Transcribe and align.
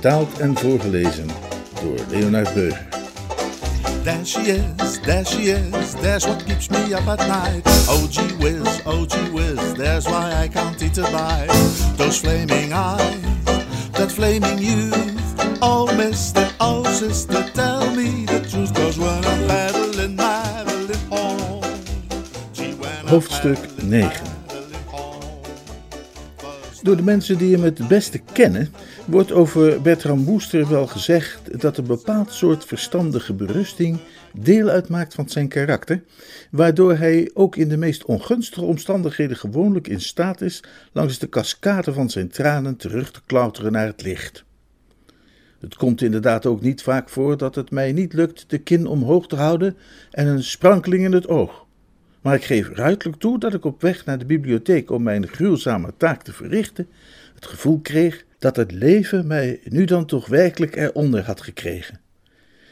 Vertaald 0.00 0.38
en 0.38 0.56
voorgelezen 0.56 1.26
door 1.82 1.98
Leonard 2.08 2.54
Beuger. 2.54 2.88
There 4.02 4.24
she 4.24 4.40
is, 4.40 5.00
there 5.00 5.24
she 5.24 5.42
is, 5.42 5.92
there's 6.00 6.26
what 6.26 6.44
keeps 6.44 6.68
me 6.68 6.94
up 6.94 7.06
at 7.06 7.18
night. 7.28 7.62
Oh 7.88 8.06
gee 8.10 8.36
whiz, 8.38 8.80
oh 8.86 9.06
gee 9.06 9.30
whiz, 9.30 9.72
there's 9.74 10.06
why 10.06 10.44
I 10.44 10.48
can't 10.48 10.82
eat 10.82 10.98
a 10.98 11.02
bite. 11.02 11.50
Those 11.96 12.18
flaming 12.20 12.72
eyes, 12.72 13.44
that 13.92 14.10
flaming 14.10 14.58
youth. 14.58 15.58
Oh 15.60 15.86
mister, 15.96 16.48
oh 16.60 16.82
sister, 16.84 17.44
tell 17.52 17.90
me 17.94 18.24
the 18.24 18.40
truth. 18.50 18.72
Cause 18.74 18.98
when 18.98 19.24
I'm. 19.24 19.70
Gee, 22.52 22.74
when 22.74 22.90
I'm 22.90 23.06
Hoofdstuk 23.06 23.56
paddling, 23.56 24.00
9. 24.00 24.29
Door 26.82 26.96
de 26.96 27.02
mensen 27.02 27.38
die 27.38 27.54
hem 27.54 27.64
het 27.64 27.88
beste 27.88 28.20
kennen, 28.32 28.68
wordt 29.06 29.32
over 29.32 29.82
Bertram 29.82 30.24
Woester 30.24 30.68
wel 30.68 30.86
gezegd 30.86 31.60
dat 31.60 31.76
een 31.76 31.86
bepaald 31.86 32.32
soort 32.32 32.64
verstandige 32.64 33.34
berusting 33.34 33.98
deel 34.32 34.68
uitmaakt 34.68 35.14
van 35.14 35.28
zijn 35.28 35.48
karakter, 35.48 36.02
waardoor 36.50 36.96
hij 36.96 37.30
ook 37.34 37.56
in 37.56 37.68
de 37.68 37.76
meest 37.76 38.04
ongunstige 38.04 38.64
omstandigheden 38.64 39.36
gewoonlijk 39.36 39.88
in 39.88 40.00
staat 40.00 40.40
is 40.40 40.62
langs 40.92 41.18
de 41.18 41.28
cascade 41.28 41.92
van 41.92 42.10
zijn 42.10 42.28
tranen 42.28 42.76
terug 42.76 43.10
te 43.10 43.20
klauteren 43.26 43.72
naar 43.72 43.86
het 43.86 44.02
licht. 44.02 44.44
Het 45.60 45.76
komt 45.76 46.02
inderdaad 46.02 46.46
ook 46.46 46.60
niet 46.60 46.82
vaak 46.82 47.08
voor 47.08 47.36
dat 47.36 47.54
het 47.54 47.70
mij 47.70 47.92
niet 47.92 48.12
lukt 48.12 48.44
de 48.46 48.58
kin 48.58 48.86
omhoog 48.86 49.26
te 49.26 49.36
houden 49.36 49.76
en 50.10 50.26
een 50.26 50.44
sprankeling 50.44 51.04
in 51.04 51.12
het 51.12 51.28
oog. 51.28 51.68
Maar 52.20 52.34
ik 52.34 52.44
geef 52.44 52.68
ruidelijk 52.68 53.16
toe 53.18 53.38
dat 53.38 53.54
ik 53.54 53.64
op 53.64 53.80
weg 53.80 54.04
naar 54.04 54.18
de 54.18 54.24
bibliotheek 54.24 54.90
om 54.90 55.02
mijn 55.02 55.28
gruwzame 55.28 55.92
taak 55.96 56.22
te 56.22 56.32
verrichten, 56.32 56.88
het 57.34 57.46
gevoel 57.46 57.80
kreeg 57.80 58.24
dat 58.38 58.56
het 58.56 58.72
leven 58.72 59.26
mij 59.26 59.60
nu 59.64 59.84
dan 59.84 60.06
toch 60.06 60.26
werkelijk 60.26 60.76
eronder 60.76 61.22
had 61.22 61.40
gekregen. 61.40 62.00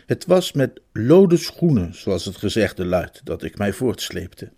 Het 0.07 0.27
was 0.27 0.53
met 0.53 0.81
lode 0.93 1.37
schoenen, 1.37 1.95
zoals 1.95 2.25
het 2.25 2.37
gezegde 2.37 2.85
luidt, 2.85 3.21
dat 3.25 3.43
ik 3.43 3.59
mij 3.59 3.73
voortsleepte. 3.73 4.51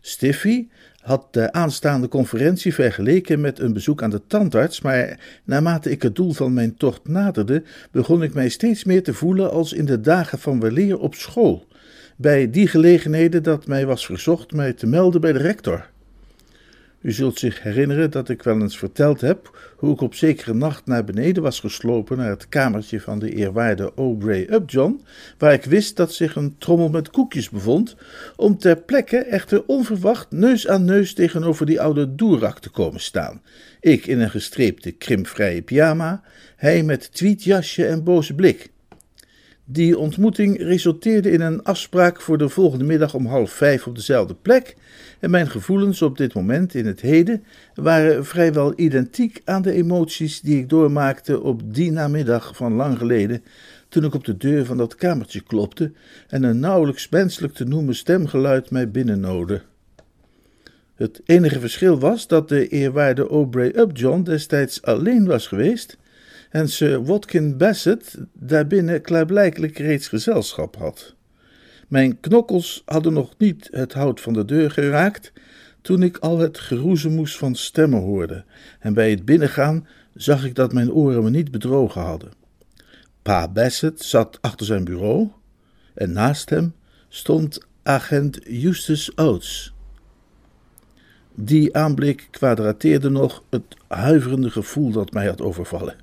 Stiffy 0.00 0.66
had 1.00 1.32
de 1.32 1.52
aanstaande 1.52 2.08
conferentie 2.08 2.74
vergeleken 2.74 3.40
met 3.40 3.58
een 3.58 3.72
bezoek 3.72 4.02
aan 4.02 4.10
de 4.10 4.26
tandarts, 4.26 4.80
maar 4.80 5.18
naarmate 5.44 5.90
ik 5.90 6.02
het 6.02 6.16
doel 6.16 6.32
van 6.32 6.52
mijn 6.52 6.76
tocht 6.76 7.08
naderde, 7.08 7.62
begon 7.90 8.22
ik 8.22 8.34
mij 8.34 8.48
steeds 8.48 8.84
meer 8.84 9.02
te 9.02 9.14
voelen 9.14 9.50
als 9.50 9.72
in 9.72 9.84
de 9.84 10.00
dagen 10.00 10.38
van 10.38 10.60
weleer 10.60 10.98
op 10.98 11.14
school, 11.14 11.66
bij 12.16 12.50
die 12.50 12.66
gelegenheden 12.66 13.42
dat 13.42 13.66
mij 13.66 13.86
was 13.86 14.06
verzocht 14.06 14.52
mij 14.52 14.72
te 14.72 14.86
melden 14.86 15.20
bij 15.20 15.32
de 15.32 15.38
rector. 15.38 15.90
U 17.02 17.12
zult 17.12 17.38
zich 17.38 17.62
herinneren 17.62 18.10
dat 18.10 18.28
ik 18.28 18.42
wel 18.42 18.60
eens 18.60 18.78
verteld 18.78 19.20
heb 19.20 19.58
hoe 19.76 19.92
ik 19.92 20.00
op 20.00 20.14
zekere 20.14 20.54
nacht 20.54 20.86
naar 20.86 21.04
beneden 21.04 21.42
was 21.42 21.60
geslopen 21.60 22.16
naar 22.16 22.28
het 22.28 22.48
kamertje 22.48 23.00
van 23.00 23.18
de 23.18 23.34
eerwaarde 23.34 23.92
Aubrey 23.96 24.52
Upjohn, 24.52 25.00
waar 25.38 25.52
ik 25.52 25.64
wist 25.64 25.96
dat 25.96 26.12
zich 26.12 26.36
een 26.36 26.58
trommel 26.58 26.88
met 26.88 27.10
koekjes 27.10 27.50
bevond, 27.50 27.96
om 28.36 28.58
ter 28.58 28.76
plekke 28.76 29.16
echter 29.16 29.64
onverwacht 29.66 30.30
neus 30.30 30.68
aan 30.68 30.84
neus 30.84 31.14
tegenover 31.14 31.66
die 31.66 31.80
oude 31.80 32.14
doerak 32.14 32.58
te 32.58 32.70
komen 32.70 33.00
staan. 33.00 33.42
Ik 33.80 34.06
in 34.06 34.20
een 34.20 34.30
gestreepte 34.30 34.90
krimpvrije 34.90 35.62
pyjama, 35.62 36.22
hij 36.56 36.82
met 36.82 37.12
tweetjasje 37.12 37.86
en 37.86 38.04
boze 38.04 38.34
blik. 38.34 38.70
Die 39.64 39.98
ontmoeting 39.98 40.58
resulteerde 40.58 41.30
in 41.30 41.40
een 41.40 41.62
afspraak 41.62 42.20
voor 42.20 42.38
de 42.38 42.48
volgende 42.48 42.84
middag 42.84 43.14
om 43.14 43.26
half 43.26 43.50
vijf 43.50 43.86
op 43.86 43.94
dezelfde 43.94 44.34
plek. 44.34 44.76
En 45.20 45.30
mijn 45.30 45.50
gevoelens 45.50 46.02
op 46.02 46.16
dit 46.16 46.34
moment 46.34 46.74
in 46.74 46.86
het 46.86 47.00
heden 47.00 47.44
waren 47.74 48.24
vrijwel 48.24 48.72
identiek 48.76 49.42
aan 49.44 49.62
de 49.62 49.72
emoties 49.72 50.40
die 50.40 50.58
ik 50.58 50.68
doormaakte 50.68 51.40
op 51.40 51.74
die 51.74 51.90
namiddag 51.90 52.56
van 52.56 52.72
lang 52.72 52.98
geleden, 52.98 53.42
toen 53.88 54.04
ik 54.04 54.14
op 54.14 54.24
de 54.24 54.36
deur 54.36 54.64
van 54.64 54.76
dat 54.76 54.94
kamertje 54.94 55.40
klopte 55.40 55.92
en 56.28 56.42
een 56.42 56.60
nauwelijks 56.60 57.08
menselijk 57.08 57.54
te 57.54 57.64
noemen 57.64 57.94
stemgeluid 57.94 58.70
mij 58.70 58.90
binnennoodde. 58.90 59.62
Het 60.94 61.20
enige 61.24 61.60
verschil 61.60 61.98
was 61.98 62.26
dat 62.26 62.48
de 62.48 62.68
eerwaarde 62.68 63.28
Aubrey 63.28 63.78
Upjohn 63.78 64.22
destijds 64.22 64.82
alleen 64.82 65.26
was 65.26 65.46
geweest 65.46 65.98
en 66.52 66.68
Sir 66.68 67.04
Watkin 67.04 67.56
Bassett 67.56 68.18
daarbinnen 68.32 69.02
klaarblijkelijk 69.02 69.78
reeds 69.78 70.08
gezelschap 70.08 70.76
had. 70.76 71.14
Mijn 71.88 72.20
knokkels 72.20 72.82
hadden 72.84 73.12
nog 73.12 73.34
niet 73.38 73.68
het 73.70 73.92
hout 73.92 74.20
van 74.20 74.32
de 74.32 74.44
deur 74.44 74.70
geraakt 74.70 75.32
toen 75.80 76.02
ik 76.02 76.16
al 76.18 76.38
het 76.38 76.58
geroezemoes 76.58 77.36
van 77.36 77.54
stemmen 77.54 78.00
hoorde, 78.00 78.44
en 78.78 78.94
bij 78.94 79.10
het 79.10 79.24
binnengaan 79.24 79.86
zag 80.14 80.44
ik 80.44 80.54
dat 80.54 80.72
mijn 80.72 80.92
oren 80.92 81.22
me 81.22 81.30
niet 81.30 81.50
bedrogen 81.50 82.00
hadden. 82.00 82.30
Pa 83.22 83.48
Bassett 83.48 84.02
zat 84.02 84.38
achter 84.40 84.66
zijn 84.66 84.84
bureau 84.84 85.28
en 85.94 86.12
naast 86.12 86.50
hem 86.50 86.74
stond 87.08 87.60
agent 87.82 88.46
Eustace 88.46 89.12
Oates. 89.14 89.74
Die 91.34 91.76
aanblik 91.76 92.28
kwadrateerde 92.30 93.08
nog 93.08 93.42
het 93.50 93.62
huiverende 93.88 94.50
gevoel 94.50 94.90
dat 94.90 95.12
mij 95.12 95.26
had 95.26 95.40
overvallen. 95.40 96.01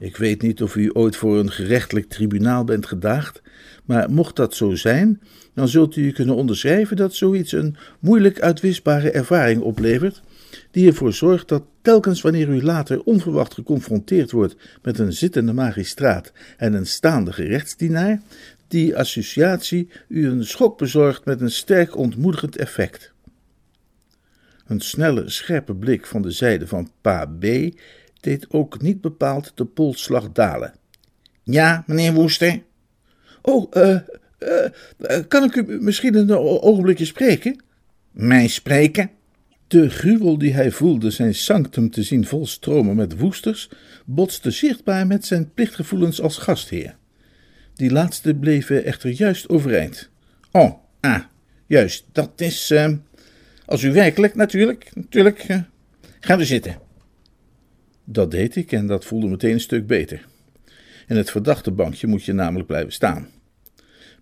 Ik 0.00 0.16
weet 0.16 0.42
niet 0.42 0.62
of 0.62 0.76
u 0.76 0.90
ooit 0.92 1.16
voor 1.16 1.38
een 1.38 1.50
gerechtelijk 1.50 2.08
tribunaal 2.08 2.64
bent 2.64 2.86
gedaagd, 2.86 3.42
maar 3.84 4.10
mocht 4.10 4.36
dat 4.36 4.54
zo 4.54 4.74
zijn, 4.74 5.20
dan 5.54 5.68
zult 5.68 5.96
u 5.96 6.12
kunnen 6.12 6.34
onderschrijven 6.34 6.96
dat 6.96 7.14
zoiets 7.14 7.52
een 7.52 7.76
moeilijk 7.98 8.40
uitwisbare 8.40 9.10
ervaring 9.10 9.62
oplevert, 9.62 10.22
die 10.70 10.86
ervoor 10.86 11.12
zorgt 11.12 11.48
dat 11.48 11.62
telkens 11.82 12.20
wanneer 12.20 12.48
u 12.48 12.62
later 12.62 13.02
onverwacht 13.02 13.54
geconfronteerd 13.54 14.30
wordt 14.30 14.56
met 14.82 14.98
een 14.98 15.12
zittende 15.12 15.52
magistraat 15.52 16.32
en 16.56 16.74
een 16.74 16.86
staande 16.86 17.32
gerechtsdienaar, 17.32 18.20
die 18.68 18.96
associatie 18.96 19.88
u 20.08 20.28
een 20.28 20.44
schok 20.44 20.78
bezorgt 20.78 21.24
met 21.24 21.40
een 21.40 21.50
sterk 21.50 21.96
ontmoedigend 21.96 22.56
effect. 22.56 23.12
Een 24.66 24.80
snelle, 24.80 25.28
scherpe 25.30 25.74
blik 25.74 26.06
van 26.06 26.22
de 26.22 26.30
zijde 26.30 26.66
van 26.66 26.90
pa 27.00 27.26
B 27.26 27.44
deed 28.20 28.46
ook 28.50 28.80
niet 28.80 29.00
bepaald 29.00 29.52
de 29.54 29.64
polsslag 29.64 30.32
dalen. 30.32 30.74
Ja, 31.42 31.84
meneer 31.86 32.12
Woester? 32.12 32.62
Oh, 33.42 33.66
eh, 33.70 33.94
eh, 34.38 35.20
kan 35.28 35.44
ik 35.44 35.54
u 35.54 35.80
misschien 35.80 36.14
een 36.14 36.30
ogenblikje 36.36 37.04
spreken? 37.04 37.62
Mij 38.10 38.48
spreken? 38.48 39.10
De 39.66 39.90
gruwel 39.90 40.38
die 40.38 40.52
hij 40.52 40.70
voelde 40.70 41.10
zijn 41.10 41.34
sanctum 41.34 41.90
te 41.90 42.02
zien 42.02 42.26
volstromen 42.26 42.96
met 42.96 43.18
woesters, 43.18 43.70
botste 44.04 44.50
zichtbaar 44.50 45.06
met 45.06 45.24
zijn 45.24 45.52
plichtgevoelens 45.54 46.20
als 46.20 46.38
gastheer. 46.38 46.96
Die 47.74 47.90
laatste 47.90 48.34
bleven 48.34 48.84
echter 48.84 49.10
juist 49.10 49.48
overeind. 49.48 50.10
Oh, 50.50 50.72
ah, 51.00 51.20
juist, 51.66 52.04
dat 52.12 52.40
is, 52.40 52.70
eh, 52.70 52.92
als 53.66 53.82
u 53.82 53.92
werkelijk, 53.92 54.34
natuurlijk, 54.34 54.90
natuurlijk, 54.94 55.38
eh, 55.38 55.58
gaan 56.20 56.38
we 56.38 56.44
zitten. 56.44 56.78
Dat 58.12 58.30
deed 58.30 58.56
ik 58.56 58.72
en 58.72 58.86
dat 58.86 59.04
voelde 59.04 59.26
meteen 59.26 59.52
een 59.52 59.60
stuk 59.60 59.86
beter. 59.86 60.26
In 61.08 61.16
het 61.16 61.30
verdachte 61.30 61.70
bankje 61.70 62.06
moet 62.06 62.24
je 62.24 62.32
namelijk 62.32 62.66
blijven 62.66 62.92
staan. 62.92 63.28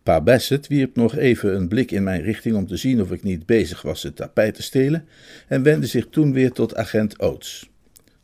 Pa 0.02 0.20
Bassett 0.20 0.66
wierp 0.66 0.96
nog 0.96 1.16
even 1.16 1.54
een 1.54 1.68
blik 1.68 1.90
in 1.90 2.02
mijn 2.02 2.22
richting 2.22 2.56
om 2.56 2.66
te 2.66 2.76
zien 2.76 3.00
of 3.00 3.12
ik 3.12 3.22
niet 3.22 3.46
bezig 3.46 3.82
was 3.82 4.02
het 4.02 4.16
tapijt 4.16 4.54
te 4.54 4.62
stelen 4.62 5.04
en 5.46 5.62
wendde 5.62 5.86
zich 5.86 6.06
toen 6.10 6.32
weer 6.32 6.52
tot 6.52 6.76
agent 6.76 7.20
Oates. 7.20 7.70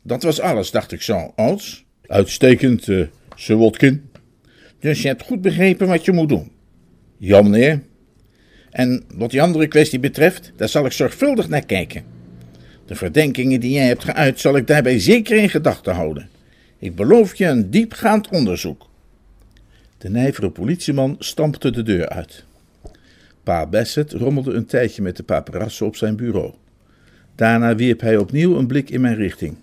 Dat 0.01 0.23
was 0.23 0.39
alles, 0.39 0.71
dacht 0.71 0.91
ik 0.91 1.01
zo, 1.01 1.33
Oates. 1.35 1.85
Uitstekend, 2.07 2.89
eh, 2.89 3.05
Sir 3.35 3.57
Watkin. 3.57 4.09
Dus 4.79 5.01
je 5.01 5.07
hebt 5.07 5.23
goed 5.23 5.41
begrepen 5.41 5.87
wat 5.87 6.05
je 6.05 6.11
moet 6.11 6.29
doen. 6.29 6.51
Ja, 7.17 7.41
meneer. 7.41 7.81
En 8.71 9.03
wat 9.15 9.31
die 9.31 9.41
andere 9.41 9.67
kwestie 9.67 9.99
betreft, 9.99 10.51
daar 10.55 10.69
zal 10.69 10.85
ik 10.85 10.91
zorgvuldig 10.91 11.49
naar 11.49 11.65
kijken. 11.65 12.14
De 12.85 12.95
verdenkingen 12.95 13.59
die 13.59 13.71
jij 13.71 13.87
hebt 13.87 14.03
geuit, 14.03 14.39
zal 14.39 14.57
ik 14.57 14.67
daarbij 14.67 14.99
zeker 14.99 15.37
in 15.37 15.49
gedachten 15.49 15.93
houden. 15.93 16.29
Ik 16.79 16.95
beloof 16.95 17.35
je 17.35 17.45
een 17.45 17.69
diepgaand 17.69 18.29
onderzoek. 18.29 18.89
De 19.97 20.09
nijvere 20.09 20.49
politieman 20.49 21.15
stampte 21.19 21.71
de 21.71 21.83
deur 21.83 22.09
uit. 22.09 22.43
Pa 23.43 23.65
Bassett 23.65 24.11
rommelde 24.11 24.53
een 24.53 24.65
tijdje 24.65 25.01
met 25.01 25.17
de 25.17 25.23
paparassen 25.23 25.85
op 25.85 25.95
zijn 25.95 26.15
bureau. 26.15 26.53
Daarna 27.35 27.75
wierp 27.75 28.01
hij 28.01 28.17
opnieuw 28.17 28.57
een 28.57 28.67
blik 28.67 28.89
in 28.89 29.01
mijn 29.01 29.15
richting. 29.15 29.57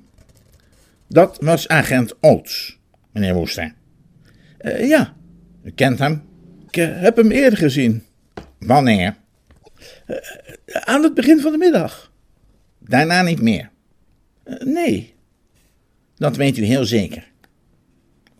Dat 1.08 1.38
was 1.40 1.68
agent 1.68 2.14
Oates, 2.20 2.78
meneer 3.12 3.34
Woester. 3.34 3.74
Uh, 4.60 4.88
ja. 4.88 5.14
U 5.64 5.70
kent 5.70 5.98
hem? 5.98 6.22
Ik 6.68 6.76
uh, 6.76 7.00
heb 7.00 7.16
hem 7.16 7.30
eerder 7.30 7.58
gezien. 7.58 8.02
Wanneer? 8.58 9.16
Uh, 10.06 10.16
aan 10.66 11.02
het 11.02 11.14
begin 11.14 11.40
van 11.40 11.52
de 11.52 11.58
middag. 11.58 12.11
Daarna 12.84 13.22
niet 13.22 13.42
meer? 13.42 13.70
nee. 14.64 15.14
Dat 16.16 16.36
weet 16.36 16.56
u 16.56 16.64
heel 16.64 16.84
zeker? 16.84 17.30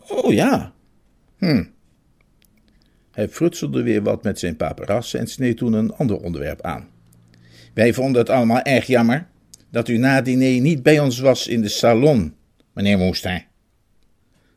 Oh 0.09 0.33
ja. 0.33 0.73
Hm. 1.39 1.65
Hij 3.11 3.29
frutselde 3.29 3.83
weer 3.83 4.03
wat 4.03 4.23
met 4.23 4.39
zijn 4.39 4.57
paparas 4.57 5.15
en 5.15 5.27
sneed 5.27 5.57
toen 5.57 5.73
een 5.73 5.93
ander 5.93 6.21
onderwerp 6.21 6.61
aan. 6.61 6.89
Wij 7.75 7.93
vonden 7.93 8.21
het 8.21 8.31
allemaal 8.31 8.63
erg 8.63 8.87
jammer 8.87 9.27
dat 9.71 9.89
u 9.89 9.97
na 9.97 10.15
het 10.15 10.25
diner 10.25 10.61
niet 10.61 10.83
bij 10.83 10.99
ons 11.01 11.19
was 11.19 11.47
in 11.47 11.63
de 11.63 11.69
salon, 11.69 12.35
meneer 12.73 12.99
Woester. 12.99 13.47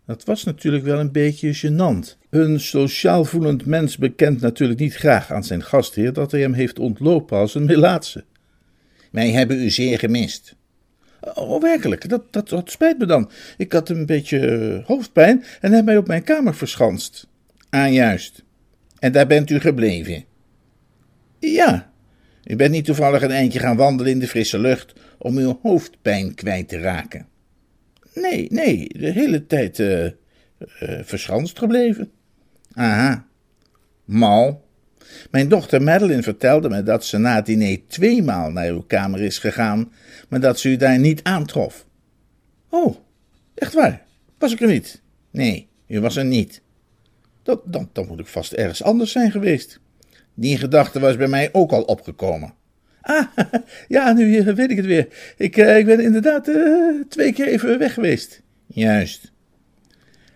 Dat 0.06 0.24
was 0.24 0.44
natuurlijk 0.44 0.84
wel 0.84 1.00
een 1.00 1.12
beetje 1.12 1.56
gênant. 1.56 2.18
Een 2.30 2.60
sociaal 2.60 3.26
voelend 3.26 3.66
mens 3.66 3.98
bekent 3.98 4.42
natuurlijk 4.42 4.80
niet 4.80 4.96
graag 4.96 5.32
aan 5.32 5.44
zijn 5.44 5.64
gastheer 5.64 6.14
dat 6.14 6.32
hij 6.32 6.42
hem 6.42 6.54
heeft 6.54 6.80
ontlopen 6.80 7.38
als 7.38 7.56
een 7.56 7.66
melaatse. 7.66 8.24
Wij 9.16 9.32
hebben 9.32 9.62
u 9.62 9.70
zeer 9.70 10.00
gemist. 10.00 10.56
Oh, 11.34 11.62
werkelijk, 11.62 12.10
dat, 12.10 12.34
dat, 12.34 12.72
spijt 12.72 12.98
me 12.98 13.06
dan. 13.06 13.32
Ik 13.58 13.72
had 13.72 13.90
een 13.90 14.06
beetje 14.06 14.82
hoofdpijn 14.86 15.44
en 15.62 15.72
heb 15.72 15.86
mij 15.86 15.98
op 15.98 16.08
mijn 16.08 16.24
kamer 16.24 16.56
verschanst. 16.56 17.28
Ah, 17.70 17.94
juist. 17.94 18.44
En 19.00 19.12
daar 19.12 19.28
bent 19.28 19.50
u 19.50 19.60
gebleven? 19.60 20.24
Ja. 21.40 21.92
U 22.44 22.56
bent 22.56 22.72
niet 22.72 22.86
toevallig 22.86 23.22
een 23.22 23.32
eindje 23.32 23.60
gaan 23.60 23.78
wandelen 23.78 24.12
in 24.12 24.20
de 24.20 24.28
frisse 24.28 24.60
lucht 24.60 24.94
om 25.18 25.38
uw 25.38 25.60
hoofdpijn 25.62 26.36
kwijt 26.36 26.68
te 26.68 26.80
raken? 26.80 27.28
Nee, 28.14 28.48
nee, 28.52 28.88
de 28.88 29.12
hele 29.12 29.46
tijd 29.46 29.80
uh, 29.80 30.08
verschanst 31.02 31.58
gebleven. 31.58 32.12
Aha, 32.74 33.28
mal. 34.06 34.65
Mijn 35.32 35.48
dochter 35.48 35.82
Madeline 35.82 36.24
vertelde 36.24 36.70
me 36.70 36.84
dat 36.84 37.06
ze 37.06 37.18
na 37.18 37.36
het 37.36 37.46
diner 37.46 37.80
tweemaal 37.88 38.52
naar 38.52 38.68
uw 38.68 38.82
kamer 38.82 39.22
is 39.22 39.38
gegaan, 39.38 39.92
maar 40.30 40.40
dat 40.40 40.60
ze 40.60 40.70
u 40.70 40.76
daar 40.76 41.00
niet 41.00 41.24
aantrof. 41.24 41.86
Oh, 42.70 42.96
echt 43.56 43.74
waar? 43.74 44.06
Was 44.38 44.54
ik 44.54 44.62
er 44.62 44.68
niet? 44.68 45.02
Nee, 45.32 45.68
u 45.88 46.00
was 46.00 46.16
er 46.16 46.26
niet. 46.26 46.62
Dat, 47.44 47.62
dan, 47.66 47.90
dan 47.94 48.08
moet 48.08 48.20
ik 48.20 48.28
vast 48.28 48.54
ergens 48.54 48.84
anders 48.84 49.12
zijn 49.12 49.32
geweest. 49.32 49.80
Die 50.34 50.58
gedachte 50.58 51.00
was 51.00 51.18
bij 51.18 51.28
mij 51.28 51.50
ook 51.52 51.72
al 51.72 51.82
opgekomen. 51.82 52.54
Ah, 53.02 53.26
ja, 53.88 54.14
nu 54.14 54.44
weet 54.44 54.72
ik 54.72 54.78
het 54.78 54.86
weer. 54.86 55.08
Ik, 55.38 55.58
uh, 55.58 55.78
ik 55.78 55.86
ben 55.86 56.00
inderdaad 56.00 56.48
uh, 56.48 57.04
twee 57.10 57.34
keer 57.34 57.48
even 57.48 57.80
weg 57.80 57.94
geweest. 57.94 58.42
Juist. 58.68 59.32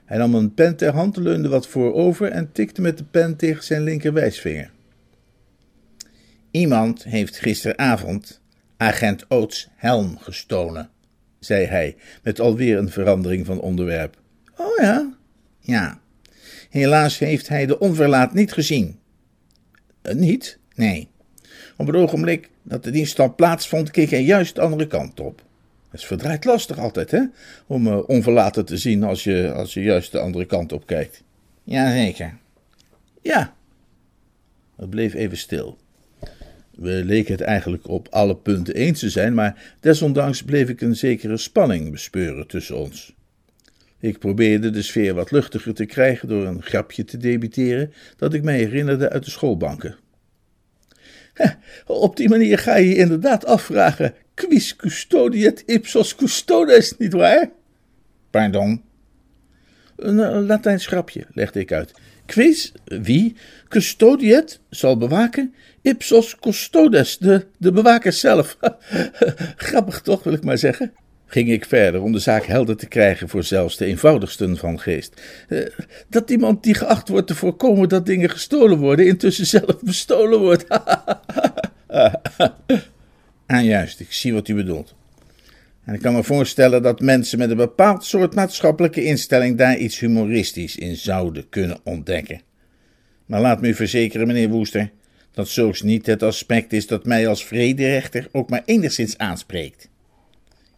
Hij 0.10 0.18
nam 0.18 0.36
een 0.36 0.54
pen 0.54 0.76
ter 0.76 0.94
hand, 0.94 1.18
leunde 1.18 1.50
wat 1.50 1.68
voorover 1.68 2.32
en 2.32 2.52
tikte 2.52 2.82
met 2.82 2.98
de 2.98 3.04
pen 3.04 3.36
tegen 3.36 3.64
zijn 3.64 3.84
linkerwijsvinger. 3.84 4.72
Iemand 6.52 7.04
heeft 7.04 7.38
gisteravond 7.38 8.42
agent 8.78 9.26
Oates 9.28 9.70
helm 9.76 10.18
gestolen, 10.18 10.90
zei 11.40 11.66
hij, 11.66 11.96
met 12.24 12.40
alweer 12.40 12.78
een 12.78 12.90
verandering 12.90 13.46
van 13.46 13.60
onderwerp. 13.60 14.18
Oh 14.58 14.78
ja? 14.78 15.14
Ja. 15.60 16.00
Helaas 16.70 17.20
heeft 17.20 17.48
hij 17.48 17.66
de 17.66 17.80
onverlaat 17.80 18.34
niet 18.34 18.54
gezien. 18.54 19.00
Uh, 20.04 20.14
niet? 20.14 20.60
Nee. 20.76 21.10
Op 21.78 21.88
het 21.88 21.96
ogenblik 21.96 22.50
dat 22.64 22.84
de 22.84 22.92
diefstal 22.92 23.36
plaatsvond, 23.36 23.92
keek 23.92 24.10
hij 24.10 24.24
juist 24.24 24.56
de 24.56 24.62
andere 24.62 24.88
kant 24.88 25.20
op. 25.20 25.48
Het 25.90 26.00
is 26.00 26.06
verdraaid 26.06 26.46
lastig 26.46 26.78
altijd, 26.78 27.12
hè? 27.12 27.24
Om 27.68 27.88
uh, 27.88 28.10
onverlaten 28.10 28.66
te 28.66 28.78
zien 28.78 29.04
als 29.04 29.24
je, 29.24 29.52
als 29.54 29.74
je 29.74 29.82
juist 29.82 30.12
de 30.12 30.20
andere 30.20 30.46
kant 30.46 30.72
op 30.72 30.86
kijkt. 30.86 31.24
Jazeker. 31.64 32.38
Ja. 33.22 33.56
Het 34.76 34.90
bleef 34.90 35.14
even 35.14 35.38
stil. 35.38 35.78
We 36.76 37.02
leken 37.06 37.32
het 37.32 37.42
eigenlijk 37.42 37.88
op 37.88 38.08
alle 38.10 38.36
punten 38.36 38.76
eens 38.76 39.00
te 39.00 39.10
zijn, 39.10 39.34
maar 39.34 39.76
desondanks 39.80 40.44
bleef 40.44 40.70
ik 40.70 40.82
een 40.82 40.96
zekere 40.96 41.38
spanning 41.38 41.92
bespeuren 41.92 42.48
tussen 42.48 42.78
ons. 42.78 43.16
Ik 44.00 44.20
probeerde 44.20 44.70
de 44.70 44.82
sfeer 44.82 45.14
wat 45.14 45.32
luchtiger 45.32 45.74
te 45.74 45.86
krijgen 45.86 46.28
door 46.28 46.46
een 46.46 46.64
grapje 46.64 47.04
te 47.04 47.18
debiteren 47.18 47.94
dat 48.18 48.34
ik 48.34 48.44
mij 48.44 48.58
herinnerde 48.58 49.10
uit 49.10 49.26
de 49.26 49.32
schoolbanken. 49.32 49.96
Op 51.86 52.18
die 52.18 52.30
manier 52.30 52.58
ga 52.58 52.76
je 52.76 52.90
je 52.90 52.96
inderdaad 52.96 53.46
afvragen: 53.46 54.14
quis 54.48 54.76
custodiet 54.76 55.64
ipsos 55.66 56.16
custodes, 56.16 56.98
nietwaar? 56.98 57.50
Pardon? 58.30 58.82
Een 59.96 60.46
Latijns 60.46 60.88
grapje, 60.88 61.26
legde 61.34 61.60
ik 61.60 61.72
uit. 61.72 61.92
Quis, 62.26 62.72
wie, 62.86 63.36
custodiet, 63.68 64.60
zal 64.70 64.98
bewaken, 64.98 65.54
ipsos 65.82 66.36
custodes, 66.36 67.18
de, 67.18 67.46
de 67.58 67.72
bewaker 67.72 68.14
zelf. 68.14 68.58
Grappig 69.70 70.02
toch, 70.02 70.24
wil 70.24 70.34
ik 70.34 70.44
maar 70.44 70.58
zeggen 70.58 70.94
ging 71.30 71.52
ik 71.52 71.66
verder 71.66 72.02
om 72.02 72.12
de 72.12 72.20
zaak 72.20 72.46
helder 72.46 72.78
te 72.78 72.88
krijgen 72.88 73.30
voor 73.30 73.44
zelfs 73.44 73.78
de 73.78 73.86
eenvoudigsten 73.86 74.58
van 74.58 74.80
geest. 74.80 75.22
Uh, 75.50 75.66
dat 76.08 76.30
iemand 76.30 76.64
die 76.64 76.74
geacht 76.74 77.10
wordt 77.10 77.28
te 77.28 77.36
voorkomen 77.36 77.90
dat 77.90 78.06
dingen 78.06 78.30
gestolen 78.30 78.78
worden, 78.78 79.06
intussen 79.06 79.46
zelf 79.46 79.80
bestolen 79.82 80.40
wordt. 80.40 80.66
ah, 83.57 83.66
juist, 83.66 84.00
ik 84.00 84.12
zie 84.12 84.34
wat 84.34 84.48
u 84.48 84.56
bedoelt. 84.56 84.96
En 85.86 85.94
ik 85.94 86.01
kan 86.01 86.13
me 86.13 86.24
voorstellen 86.24 86.81
dat 86.81 87.00
mensen 87.00 87.38
met 87.38 87.50
een 87.50 87.57
bepaald 87.57 88.06
soort 88.06 88.36
maatschappelijke 88.36 89.04
instelling 89.04 89.57
daar 89.57 89.78
iets 89.78 90.00
humoristisch 90.00 90.75
in 90.75 90.96
zouden 90.96 91.50
kunnen 91.50 91.80
ontdekken. 91.84 92.42
Maar 93.25 93.42
laat 93.42 93.62
me 93.62 93.68
u 93.68 93.74
verzekeren, 93.74 94.28
meneer 94.28 94.50
Woester, 94.50 94.92
dat 95.31 95.48
zulks 95.48 95.81
niet 95.81 96.06
het 96.06 96.24
aspect 96.24 96.74
is 96.74 96.88
dat 96.88 97.06
mij 97.06 97.28
als 97.28 97.46
vrederechter 97.46 98.28
ook 98.31 98.50
maar 98.50 98.62
enigszins 98.66 99.18
aanspreekt. 99.18 99.90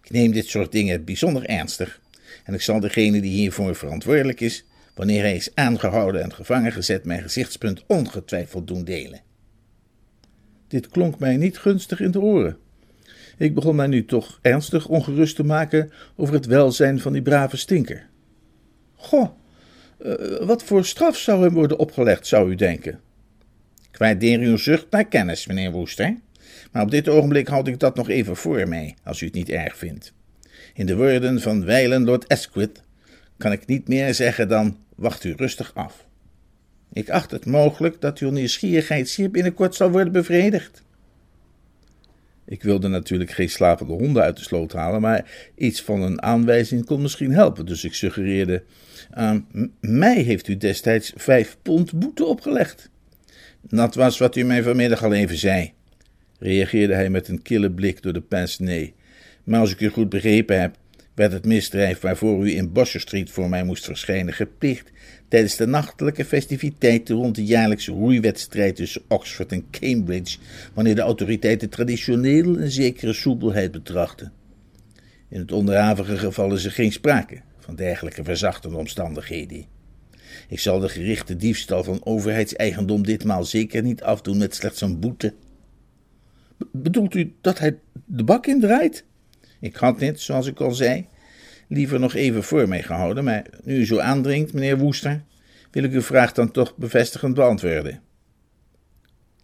Ik 0.04 0.12
neem 0.12 0.32
dit 0.32 0.48
soort 0.48 0.72
dingen 0.72 1.04
bijzonder 1.04 1.46
ernstig 1.46 2.02
en 2.44 2.54
ik 2.54 2.62
zal 2.62 2.80
degene 2.80 3.22
die 3.22 3.32
hiervoor 3.32 3.76
verantwoordelijk 3.76 4.40
is, 4.40 4.66
wanneer 4.96 5.22
hij 5.22 5.36
is 5.36 5.56
aangehouden 5.56 6.24
en 6.24 6.34
gevangen 6.34 6.72
gezet, 6.72 7.06
mijn 7.06 7.22
gezichtspunt 7.22 7.84
ongetwijfeld 7.88 8.68
doen 8.68 8.84
delen. 8.84 9.22
Dit 10.72 10.88
klonk 10.88 11.20
mij 11.20 11.38
niet 11.38 11.58
gunstig 11.58 12.00
in 12.00 12.12
de 12.12 12.20
oren. 12.20 12.58
Ik 13.38 13.54
begon 13.54 13.76
mij 13.76 13.88
nu 13.88 14.06
toch 14.06 14.40
ernstig 14.42 14.88
ongerust 14.88 15.36
te 15.36 15.44
maken 15.44 15.92
over 16.16 16.34
het 16.34 16.46
welzijn 16.46 17.00
van 17.00 17.14
die 17.14 17.22
brave 17.22 17.58
stinker. 17.58 18.08
Goh, 18.96 19.30
uh, 20.00 20.46
wat 20.46 20.64
voor 20.64 20.86
straf 20.86 21.18
zou 21.18 21.44
hem 21.44 21.54
worden 21.54 21.80
opgelegd, 21.80 22.28
zou 22.28 22.52
u 22.52 22.56
denken? 22.56 23.00
Ik 23.92 23.98
waardeer 23.98 24.40
uw 24.40 24.58
zucht 24.58 24.86
naar 24.90 25.06
kennis, 25.06 25.48
meneer 25.48 25.72
Woester. 25.72 26.18
Maar 26.72 26.84
op 26.84 26.92
dit 26.92 27.10
ogenblik 27.10 27.48
houd 27.48 27.68
ik 27.68 27.80
dat 27.80 27.96
nog 27.96 28.10
even 28.10 28.36
voor 28.36 28.68
mij, 28.68 28.96
als 29.04 29.22
u 29.22 29.26
het 29.26 29.36
niet 29.36 29.50
erg 29.50 29.78
vindt. 29.78 30.14
In 30.74 30.86
de 30.86 30.96
woorden 30.96 31.42
van 31.42 31.66
wijlen 31.66 32.04
Lord 32.04 32.28
Esquith 32.28 32.82
kan 33.38 33.52
ik 33.52 33.66
niet 33.66 33.88
meer 33.88 34.14
zeggen 34.14 34.48
dan: 34.48 34.78
wacht 34.96 35.24
u 35.24 35.34
rustig 35.38 35.72
af. 35.74 36.06
Ik 36.94 37.10
acht 37.10 37.32
het 37.32 37.46
mogelijk 37.46 38.02
dat 38.02 38.20
uw 38.20 38.30
nieuwsgierigheid 38.30 39.10
zeer 39.10 39.32
binnenkort 39.32 39.76
zal 39.76 39.92
worden 39.92 40.14
bevredigd. 40.14 40.84
Ik 42.46 42.64
wilde 42.64 42.88
natuurlijk 42.88 43.32
geen 43.32 43.50
slapende 43.50 43.94
honden 43.94 44.24
uit 44.24 44.38
de 44.38 44.44
sloot 44.44 44.74
halen, 44.74 45.02
maar 45.02 45.50
iets 45.56 45.82
van 45.82 46.02
een 46.02 46.22
aanwijzing 46.22 46.86
kon 46.86 47.02
misschien 47.02 47.32
helpen, 47.32 47.66
dus 47.66 47.84
ik 47.84 47.94
suggereerde: 47.94 48.64
uh, 49.18 49.36
Mij 49.80 50.22
heeft 50.22 50.48
u 50.48 50.58
destijds 50.58 51.14
vijf 51.16 51.58
pond 51.62 51.94
boete 51.94 52.26
opgelegd. 52.26 52.90
Dat 53.62 53.96
was 53.96 54.18
wat 54.18 54.36
u 54.36 54.44
mij 54.44 54.64
vanmiddag 54.64 55.04
al 55.04 55.14
even 55.14 55.38
zei 55.38 55.74
reageerde 56.42 56.94
hij 56.94 57.10
met 57.10 57.28
een 57.28 57.42
kille 57.42 57.72
blik 57.72 58.02
door 58.02 58.14
de 58.14 58.22
pince 58.22 58.94
Maar 59.44 59.60
als 59.60 59.72
ik 59.72 59.80
u 59.80 59.88
goed 59.88 60.10
begrepen 60.10 60.62
heb, 60.62 60.76
werd 61.16 61.32
het 61.32 61.46
misdrijf 61.46 62.00
waarvoor 62.00 62.48
u 62.48 62.56
in 62.56 62.72
Bosher 62.72 63.00
Street 63.00 63.32
voor 63.32 63.50
mij 63.50 63.64
moest 63.64 63.86
verschijnen 63.86 64.34
geplicht 64.34 64.92
tijdens 65.32 65.56
de 65.56 65.68
nachtelijke 65.68 66.26
festiviteiten 66.26 67.16
rond 67.16 67.36
de 67.36 67.46
jaarlijkse 67.46 67.92
roeiwedstrijd 67.92 68.76
tussen 68.76 69.02
Oxford 69.08 69.52
en 69.52 69.66
Cambridge, 69.72 70.38
wanneer 70.74 70.96
de 70.96 71.02
autoriteiten 71.02 71.70
traditioneel 71.70 72.60
een 72.60 72.72
zekere 72.72 73.14
soepelheid 73.14 73.72
betrachten. 73.72 74.32
In 75.30 75.40
het 75.40 75.52
onderhavige 75.52 76.18
geval 76.18 76.54
is 76.54 76.66
er 76.66 76.72
geen 76.72 76.92
sprake 76.92 77.42
van 77.60 77.76
dergelijke 77.76 78.24
verzachtende 78.24 78.78
omstandigheden. 78.78 79.66
Ik 80.48 80.60
zal 80.60 80.80
de 80.80 80.90
gerichte 80.90 81.36
diefstal 81.36 81.84
van 81.84 82.02
overheidseigendom 82.04 83.04
ditmaal 83.04 83.44
zeker 83.44 83.84
niet 83.84 84.04
afdoen 84.04 84.38
met 84.38 84.56
slechts 84.56 84.82
een 84.82 85.00
boete 85.00 85.34
Bedoelt 86.72 87.16
u 87.16 87.34
dat 87.42 87.60
hij 87.60 87.78
de 88.06 88.24
bak 88.24 88.46
indraait? 88.46 89.06
Ik 89.60 89.76
had 89.76 90.00
dit, 90.00 90.20
zoals 90.20 90.48
ik 90.48 90.60
al 90.60 90.72
zei, 90.72 91.08
liever 91.72 92.00
nog 92.00 92.14
even 92.14 92.44
voor 92.44 92.68
mij 92.68 92.84
gehouden, 92.84 93.24
maar 93.24 93.46
nu 93.64 93.78
u 93.78 93.86
zo 93.86 94.00
aandringt, 94.00 94.54
meneer 94.54 94.78
Woester, 94.78 95.22
wil 95.72 95.84
ik 95.84 95.92
uw 95.92 96.02
vraag 96.02 96.34
dan 96.34 96.52
toch 96.52 96.76
bevestigend 96.78 97.34
beantwoorden. 97.34 98.02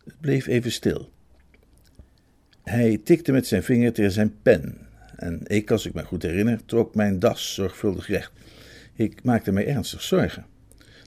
Het 0.04 0.20
bleef 0.22 0.48
even 0.48 0.72
stil. 0.72 1.12
Hij 2.64 3.00
tikte 3.04 3.32
met 3.32 3.48
zijn 3.48 3.64
vinger 3.64 3.94
tegen 3.94 4.12
zijn 4.12 4.42
pen 4.42 4.78
en 5.16 5.42
ik, 5.44 5.72
als 5.72 5.86
ik 5.86 5.94
me 5.94 6.04
goed 6.04 6.22
herinner, 6.22 6.66
trok 6.66 6.96
mijn 6.96 7.20
das 7.20 7.54
zorgvuldig 7.54 8.08
recht. 8.08 8.32
Ik 8.94 9.24
maakte 9.24 9.52
mij 9.52 9.68
ernstig 9.68 10.02
zorgen. 10.02 10.46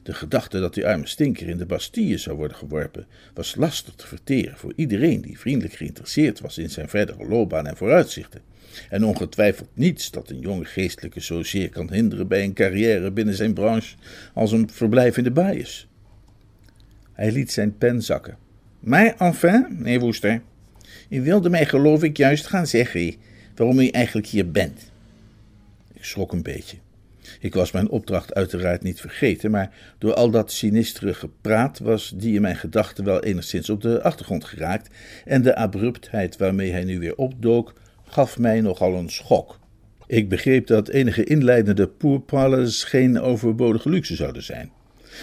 De 0.02 0.14
gedachte 0.14 0.60
dat 0.60 0.74
die 0.74 0.86
arme 0.86 1.06
stinker 1.06 1.48
in 1.48 1.58
de 1.58 1.66
Bastille 1.66 2.18
zou 2.18 2.36
worden 2.36 2.56
geworpen, 2.56 3.06
was 3.34 3.54
lastig 3.54 3.94
te 3.94 4.06
verteren 4.06 4.56
voor 4.56 4.72
iedereen 4.76 5.20
die 5.20 5.38
vriendelijk 5.38 5.74
geïnteresseerd 5.74 6.40
was 6.40 6.58
in 6.58 6.70
zijn 6.70 6.88
verdere 6.88 7.26
loopbaan 7.26 7.66
en 7.66 7.76
vooruitzichten. 7.76 8.40
En 8.90 9.04
ongetwijfeld 9.04 9.68
niets 9.72 10.10
dat 10.10 10.30
een 10.30 10.40
jonge 10.40 10.64
geestelijke 10.64 11.20
zozeer 11.20 11.68
kan 11.68 11.92
hinderen 11.92 12.28
bij 12.28 12.44
een 12.44 12.54
carrière 12.54 13.10
binnen 13.10 13.34
zijn 13.34 13.54
branche 13.54 13.96
als 14.34 14.52
een 14.52 14.70
verblijf 14.72 15.16
in 15.16 15.24
de 15.24 15.30
baaiers. 15.30 15.88
Hij 17.12 17.32
liet 17.32 17.52
zijn 17.52 17.78
pen 17.78 18.02
zakken. 18.02 18.36
Maar 18.80 19.14
enfin, 19.18 19.66
meneer 19.70 20.00
Woester, 20.00 20.42
u 21.08 21.22
wilde 21.22 21.50
mij 21.50 21.66
geloof 21.66 22.02
ik 22.02 22.16
juist 22.16 22.46
gaan 22.46 22.66
zeggen 22.66 23.14
waarom 23.54 23.78
u 23.78 23.88
eigenlijk 23.88 24.26
hier 24.26 24.50
bent. 24.50 24.90
Ik 25.92 26.04
schrok 26.04 26.32
een 26.32 26.42
beetje. 26.42 26.76
Ik 27.40 27.54
was 27.54 27.70
mijn 27.70 27.88
opdracht 27.88 28.34
uiteraard 28.34 28.82
niet 28.82 29.00
vergeten, 29.00 29.50
maar 29.50 29.70
door 29.98 30.14
al 30.14 30.30
dat 30.30 30.52
sinistere 30.52 31.14
gepraat 31.14 31.78
was 31.78 32.12
die 32.16 32.34
in 32.34 32.40
mijn 32.40 32.56
gedachten 32.56 33.04
wel 33.04 33.22
enigszins 33.22 33.70
op 33.70 33.80
de 33.80 34.02
achtergrond 34.02 34.44
geraakt, 34.44 34.94
en 35.24 35.42
de 35.42 35.56
abruptheid 35.56 36.36
waarmee 36.36 36.70
hij 36.70 36.84
nu 36.84 36.98
weer 36.98 37.16
opdook, 37.16 37.74
gaf 38.10 38.38
mij 38.38 38.60
nogal 38.60 38.94
een 38.94 39.10
schok. 39.10 39.58
Ik 40.06 40.28
begreep 40.28 40.66
dat 40.66 40.88
enige 40.88 41.24
inleidende 41.24 41.88
pourparlers 41.88 42.84
geen 42.84 43.20
overbodige 43.20 43.88
luxe 43.88 44.14
zouden 44.14 44.42
zijn. 44.42 44.70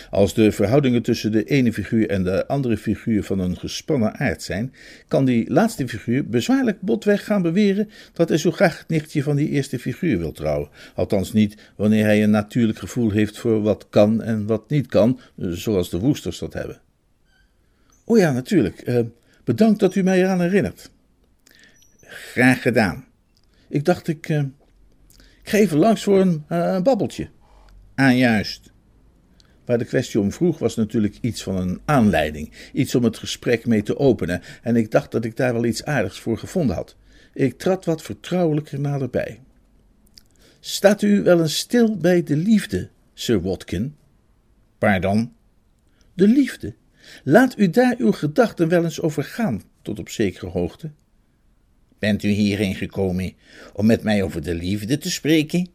Als 0.09 0.33
de 0.33 0.51
verhoudingen 0.51 1.01
tussen 1.01 1.31
de 1.31 1.43
ene 1.43 1.73
figuur 1.73 2.09
en 2.09 2.23
de 2.23 2.47
andere 2.47 2.77
figuur 2.77 3.23
van 3.23 3.39
een 3.39 3.57
gespannen 3.57 4.17
aard 4.17 4.43
zijn, 4.43 4.73
kan 5.07 5.25
die 5.25 5.51
laatste 5.51 5.87
figuur 5.87 6.27
bezwaarlijk 6.27 6.81
botweg 6.81 7.25
gaan 7.25 7.41
beweren 7.41 7.89
dat 8.13 8.29
hij 8.29 8.37
zo 8.37 8.51
graag 8.51 8.77
het 8.77 8.87
nichtje 8.87 9.23
van 9.23 9.35
die 9.35 9.49
eerste 9.49 9.79
figuur 9.79 10.17
wil 10.17 10.31
trouwen. 10.31 10.69
Althans 10.95 11.33
niet 11.33 11.71
wanneer 11.75 12.03
hij 12.03 12.23
een 12.23 12.29
natuurlijk 12.29 12.79
gevoel 12.79 13.11
heeft 13.11 13.37
voor 13.37 13.61
wat 13.61 13.87
kan 13.89 14.21
en 14.21 14.45
wat 14.45 14.69
niet 14.69 14.87
kan, 14.87 15.19
zoals 15.37 15.89
de 15.89 15.99
woesters 15.99 16.39
dat 16.39 16.53
hebben. 16.53 16.81
O 18.05 18.17
ja, 18.17 18.31
natuurlijk. 18.31 18.87
Uh, 18.87 18.99
bedankt 19.43 19.79
dat 19.79 19.95
u 19.95 20.03
mij 20.03 20.19
eraan 20.19 20.41
herinnert. 20.41 20.89
Graag 22.07 22.61
gedaan. 22.61 23.05
Ik 23.69 23.85
dacht, 23.85 24.07
ik, 24.07 24.29
uh, 24.29 24.39
ik 25.17 25.49
ga 25.49 25.57
even 25.57 25.77
langs 25.77 26.03
voor 26.03 26.19
een 26.19 26.45
uh, 26.49 26.81
babbeltje. 26.81 27.29
Ah, 27.95 28.17
juist. 28.17 28.71
Waar 29.65 29.77
de 29.77 29.85
kwestie 29.85 30.19
om 30.19 30.31
vroeg 30.31 30.59
was 30.59 30.75
natuurlijk 30.75 31.17
iets 31.21 31.43
van 31.43 31.55
een 31.55 31.81
aanleiding, 31.85 32.51
iets 32.73 32.95
om 32.95 33.03
het 33.03 33.17
gesprek 33.17 33.65
mee 33.65 33.83
te 33.83 33.97
openen, 33.97 34.41
en 34.61 34.75
ik 34.75 34.91
dacht 34.91 35.11
dat 35.11 35.25
ik 35.25 35.35
daar 35.35 35.53
wel 35.53 35.65
iets 35.65 35.83
aardigs 35.83 36.19
voor 36.19 36.37
gevonden 36.37 36.75
had. 36.75 36.95
Ik 37.33 37.57
trad 37.57 37.85
wat 37.85 38.01
vertrouwelijker 38.01 38.79
naderbij. 38.79 39.41
Staat 40.59 41.01
u 41.01 41.23
wel 41.23 41.39
eens 41.39 41.57
stil 41.57 41.97
bij 41.97 42.23
de 42.23 42.35
liefde, 42.35 42.89
Sir 43.13 43.41
Watkin? 43.41 43.95
Pardon? 44.77 45.33
De 46.13 46.27
liefde. 46.27 46.75
Laat 47.23 47.57
u 47.57 47.69
daar 47.69 47.95
uw 47.97 48.11
gedachten 48.11 48.67
wel 48.67 48.83
eens 48.83 49.01
over 49.01 49.23
gaan, 49.23 49.61
tot 49.81 49.99
op 49.99 50.09
zekere 50.09 50.47
hoogte. 50.47 50.91
Bent 51.99 52.23
u 52.23 52.29
hierheen 52.29 52.75
gekomen 52.75 53.33
om 53.73 53.85
met 53.85 54.03
mij 54.03 54.23
over 54.23 54.43
de 54.43 54.55
liefde 54.55 54.97
te 54.97 55.11
spreken? 55.11 55.67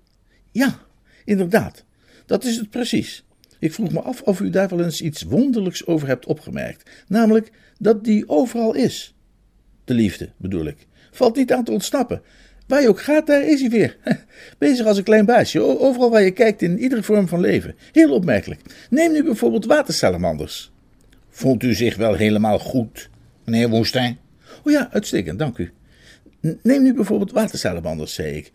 Ja, 0.51 0.79
inderdaad. 1.25 1.85
Dat 2.27 2.45
is 2.45 2.57
het 2.57 2.71
precies. 2.71 3.25
Ik 3.59 3.73
vroeg 3.73 3.93
me 3.93 4.01
af 4.01 4.23
of 4.23 4.41
u 4.41 4.51
daar 4.51 4.69
wel 4.69 4.85
eens 4.85 5.01
iets 5.01 5.23
wonderlijks 5.23 5.87
over 5.87 6.09
hebt 6.09 6.27
opgemerkt, 6.27 6.91
namelijk 7.07 7.51
dat 7.79 8.05
die 8.05 8.29
overal 8.29 8.75
is. 8.75 9.15
De 9.85 9.95
liefde, 9.95 10.31
bedoel 10.37 10.67
ik. 10.67 10.87
Valt 11.11 11.37
niet 11.37 11.53
aan 11.53 11.65
te 11.65 11.73
ontsnappen. 11.73 12.23
Waar 12.67 12.83
je 12.83 12.89
ook 12.89 13.01
gaat, 13.01 13.27
daar 13.27 13.43
is 13.49 13.61
hij 13.61 13.71
weer. 13.71 13.97
Bezig 14.59 14.87
als 14.87 14.97
een 14.97 15.05
klein 15.05 15.25
baasje, 15.25 15.61
overal 15.61 16.11
waar 16.11 16.23
je 16.23 16.31
kijkt 16.31 16.63
in 16.63 16.79
iedere 16.79 17.03
vorm 17.03 17.29
van 17.29 17.41
leven. 17.41 17.75
Heel 17.93 18.13
opmerkelijk. 18.13 18.61
Neem 18.91 19.13
nu 19.13 19.25
bijvoorbeeld 19.25 19.65
watersalamanders. 19.65 20.73
Voelt 21.31 21.63
u 21.63 21.75
zich 21.75 21.97
wel 21.97 22.15
helemaal 22.15 22.59
goed, 22.59 23.11
meneer 23.45 23.69
Woestijn? 23.69 24.19
Oh 24.65 24.73
ja, 24.73 24.89
uitstekend, 24.93 25.39
dank 25.39 25.59
u. 25.59 25.73
Neem 26.63 26.83
nu 26.83 26.95
bijvoorbeeld 26.95 27.33
watersalamanders, 27.33 28.15
zei 28.15 28.37
ik. 28.37 28.53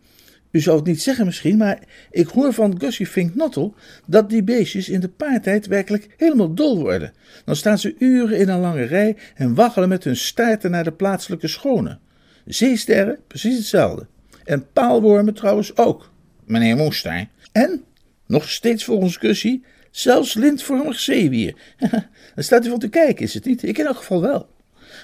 U 0.51 0.59
zou 0.59 0.77
het 0.77 0.85
niet 0.85 1.01
zeggen 1.01 1.25
misschien, 1.25 1.57
maar 1.57 1.79
ik 2.11 2.27
hoor 2.27 2.53
van 2.53 2.79
Gussie 2.79 3.07
Fink 3.07 3.35
Nottel 3.35 3.75
dat 4.05 4.29
die 4.29 4.43
beestjes 4.43 4.89
in 4.89 4.99
de 4.99 5.09
paartijd 5.09 5.67
werkelijk 5.67 6.07
helemaal 6.17 6.53
dol 6.53 6.79
worden. 6.79 7.13
Dan 7.45 7.55
staan 7.55 7.77
ze 7.77 7.95
uren 7.99 8.37
in 8.37 8.49
een 8.49 8.59
lange 8.59 8.83
rij 8.83 9.15
en 9.35 9.53
waggelen 9.53 9.89
met 9.89 10.03
hun 10.03 10.15
staarten 10.15 10.71
naar 10.71 10.83
de 10.83 10.91
plaatselijke 10.91 11.47
schone. 11.47 11.97
Zeesterren, 12.45 13.19
precies 13.27 13.57
hetzelfde. 13.57 14.07
En 14.43 14.71
paalwormen 14.73 15.33
trouwens 15.33 15.77
ook. 15.77 16.11
Meneer 16.45 16.75
Moestijn. 16.75 17.29
En, 17.51 17.83
nog 18.25 18.49
steeds 18.49 18.83
volgens 18.83 19.17
Gussie, 19.17 19.63
zelfs 19.91 20.33
lintvormig 20.33 20.99
zeewier. 20.99 21.55
Dan 22.35 22.43
staat 22.43 22.65
u 22.65 22.69
van 22.69 22.79
te 22.79 22.89
kijken, 22.89 23.25
is 23.25 23.33
het 23.33 23.45
niet? 23.45 23.63
Ik 23.63 23.77
in 23.77 23.85
elk 23.85 23.97
geval 23.97 24.21
wel. 24.21 24.49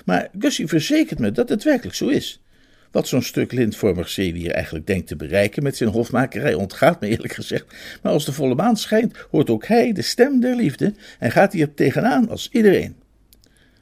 Maar 0.06 0.30
Gussie 0.40 0.68
verzekert 0.68 1.20
me 1.20 1.32
dat 1.32 1.50
het 1.50 1.64
werkelijk 1.64 1.96
zo 1.96 2.08
is. 2.08 2.43
Wat 2.94 3.08
zo'n 3.08 3.22
stuk 3.22 3.52
lintvormig 3.52 4.10
zeewier 4.10 4.52
eigenlijk 4.52 4.88
denkt 4.88 5.08
te 5.08 5.16
bereiken 5.16 5.64
met 5.64 5.78
zijn 5.78 5.90
hofmakerij 5.90 6.54
ontgaat 6.54 7.02
me 7.02 7.08
eerlijk 7.08 7.34
gezegd. 7.34 7.66
Maar 8.02 8.12
als 8.12 8.26
de 8.26 8.34
volle 8.34 8.56
maan 8.56 8.78
schijnt, 8.78 9.18
hoort 9.32 9.50
ook 9.50 9.66
hij 9.66 9.94
de 9.94 10.02
stem 10.02 10.40
der 10.40 10.56
liefde 10.56 10.94
en 11.20 11.32
gaat 11.32 11.54
hij 11.54 11.62
er 11.62 11.74
tegenaan 11.74 12.30
als 12.30 12.50
iedereen. 12.52 12.96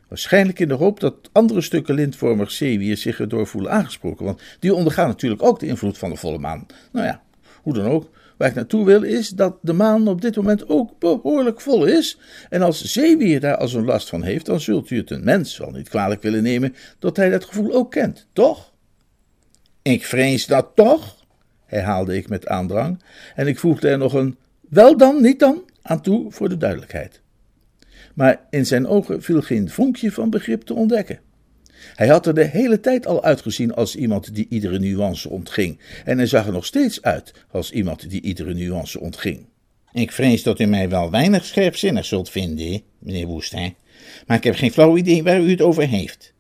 Waarschijnlijk 0.08 0.60
in 0.60 0.68
de 0.68 0.74
hoop 0.74 1.00
dat 1.00 1.30
andere 1.32 1.62
stukken 1.62 1.96
lintvormig 1.96 2.52
zeewier 2.52 2.98
zich 2.98 3.20
erdoor 3.20 3.48
voelen 3.48 3.72
aangesproken, 3.72 4.26
want 4.26 4.42
die 4.60 4.74
ondergaan 4.74 5.08
natuurlijk 5.08 5.44
ook 5.44 5.60
de 5.60 5.68
invloed 5.68 5.98
van 5.98 6.10
de 6.10 6.16
volle 6.16 6.38
maan. 6.38 6.66
Nou 6.92 7.06
ja, 7.06 7.22
hoe 7.62 7.74
dan 7.74 7.86
ook. 7.86 8.10
Waar 8.38 8.50
ik 8.50 8.56
naartoe 8.56 8.86
wil 8.86 9.04
is 9.04 9.30
dat 9.30 9.58
de 9.62 9.74
maan 9.74 10.08
op 10.08 10.22
dit 10.22 10.36
moment 10.36 10.70
ook 10.70 11.00
behoorlijk 11.00 11.62
vol 11.62 11.86
is. 11.86 12.18
En 12.50 12.62
als 12.62 12.84
zeewier 12.84 13.40
daar 13.40 13.58
als 13.58 13.74
een 13.74 13.86
last 13.86 14.10
van 14.10 14.24
heeft, 14.24 14.46
dan 14.46 14.60
zult 14.60 14.90
u 14.90 14.98
het 14.98 15.12
een 15.12 15.24
mens 15.24 15.58
wel 15.58 15.72
niet 15.72 15.90
kwalijk 15.90 16.22
willen 16.22 16.44
nemen 16.44 16.76
dat 17.00 17.18
hij 17.18 17.30
dat 17.30 17.46
gevoel 17.46 17.74
ook 17.74 17.92
kent, 17.92 18.28
toch? 18.34 18.71
Ik 19.82 20.06
vrees 20.06 20.46
dat 20.46 20.72
toch, 20.76 21.26
herhaalde 21.66 22.16
ik 22.16 22.30
met 22.30 22.48
aandrang, 22.48 23.04
en 23.36 23.48
ik 23.48 23.60
voegde 23.60 23.90
er 23.90 23.98
nog 23.98 24.14
een 24.14 24.38
wel 24.70 24.98
dan, 24.98 25.22
niet 25.22 25.40
dan 25.40 25.70
aan 25.82 26.02
toe 26.02 26.32
voor 26.32 26.50
de 26.50 26.58
duidelijkheid. 26.58 27.22
Maar 28.14 28.40
in 28.50 28.66
zijn 28.66 28.88
ogen 28.88 29.22
viel 29.22 29.42
geen 29.42 29.70
vonkje 29.70 30.12
van 30.12 30.30
begrip 30.30 30.62
te 30.62 30.74
ontdekken. 30.74 31.20
Hij 31.96 32.08
had 32.08 32.26
er 32.26 32.34
de 32.34 32.44
hele 32.44 32.80
tijd 32.80 33.08
al 33.08 33.24
uitgezien 33.24 33.74
als 33.74 33.96
iemand 33.96 34.36
die 34.36 34.46
iedere 34.50 34.80
nuance 34.80 35.30
ontging, 35.30 35.80
en 36.06 36.18
hij 36.18 36.28
zag 36.28 36.46
er 36.46 36.52
nog 36.52 36.66
steeds 36.66 37.02
uit 37.02 37.34
als 37.52 37.72
iemand 37.72 38.10
die 38.10 38.22
iedere 38.22 38.54
nuance 38.54 39.00
ontging. 39.00 39.46
Ik 39.92 40.12
vrees 40.12 40.44
dat 40.44 40.60
u 40.60 40.66
mij 40.66 40.90
wel 40.90 41.12
weinig 41.12 41.46
scherpzinnig 41.46 42.06
zult 42.06 42.30
vinden, 42.30 42.82
meneer 43.00 43.28
Woestijn, 43.28 43.76
maar 44.28 44.38
ik 44.38 44.44
heb 44.44 44.56
geen 44.56 44.72
flauw 44.72 44.98
idee 44.98 45.24
waar 45.24 45.42
u 45.42 45.50
het 45.50 45.62
over 45.62 45.88
heeft. 45.88 46.34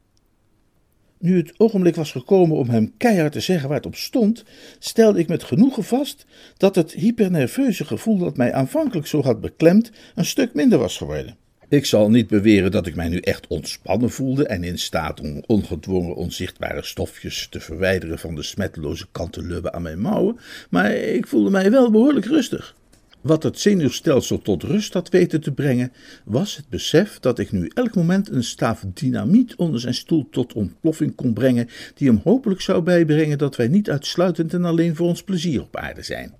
Nu 1.21 1.37
het 1.37 1.53
ogenblik 1.57 1.95
was 1.95 2.11
gekomen 2.11 2.57
om 2.57 2.69
hem 2.69 2.93
keihard 2.97 3.31
te 3.31 3.39
zeggen 3.39 3.67
waar 3.67 3.77
het 3.77 3.85
op 3.85 3.95
stond, 3.95 4.43
stelde 4.79 5.19
ik 5.19 5.27
met 5.27 5.43
genoegen 5.43 5.83
vast 5.83 6.25
dat 6.57 6.75
het 6.75 6.91
hypernerveuze 6.91 7.85
gevoel 7.85 8.17
dat 8.17 8.37
mij 8.37 8.53
aanvankelijk 8.53 9.07
zo 9.07 9.21
had 9.21 9.41
beklemd 9.41 9.91
een 10.15 10.25
stuk 10.25 10.53
minder 10.53 10.79
was 10.79 10.97
geworden. 10.97 11.35
Ik 11.69 11.85
zal 11.85 12.09
niet 12.09 12.27
beweren 12.27 12.71
dat 12.71 12.87
ik 12.87 12.95
mij 12.95 13.09
nu 13.09 13.17
echt 13.17 13.47
ontspannen 13.47 14.09
voelde 14.09 14.47
en 14.47 14.63
in 14.63 14.79
staat 14.79 15.19
om 15.19 15.43
ongedwongen 15.47 16.15
onzichtbare 16.15 16.83
stofjes 16.83 17.47
te 17.49 17.59
verwijderen 17.59 18.19
van 18.19 18.35
de 18.35 18.43
smetteloze 18.43 19.05
kantelubben 19.11 19.73
aan 19.73 19.81
mijn 19.81 20.01
mouwen, 20.01 20.39
maar 20.69 20.91
ik 20.93 21.27
voelde 21.27 21.49
mij 21.49 21.71
wel 21.71 21.91
behoorlijk 21.91 22.25
rustig. 22.25 22.75
Wat 23.21 23.43
het 23.43 23.59
zenuwstelsel 23.59 24.41
tot 24.41 24.63
rust 24.63 24.93
had 24.93 25.09
weten 25.09 25.41
te 25.41 25.51
brengen, 25.51 25.91
was 26.25 26.55
het 26.55 26.69
besef 26.69 27.19
dat 27.19 27.39
ik 27.39 27.51
nu 27.51 27.71
elk 27.73 27.95
moment 27.95 28.29
een 28.29 28.43
staaf 28.43 28.83
dynamiet 28.93 29.55
onder 29.55 29.79
zijn 29.79 29.93
stoel 29.93 30.27
tot 30.31 30.53
ontploffing 30.53 31.15
kon 31.15 31.33
brengen, 31.33 31.69
die 31.95 32.07
hem 32.07 32.21
hopelijk 32.23 32.61
zou 32.61 32.81
bijbrengen 32.81 33.37
dat 33.37 33.55
wij 33.55 33.67
niet 33.67 33.89
uitsluitend 33.89 34.53
en 34.53 34.65
alleen 34.65 34.95
voor 34.95 35.07
ons 35.07 35.23
plezier 35.23 35.61
op 35.61 35.75
aarde 35.75 36.01
zijn. 36.01 36.33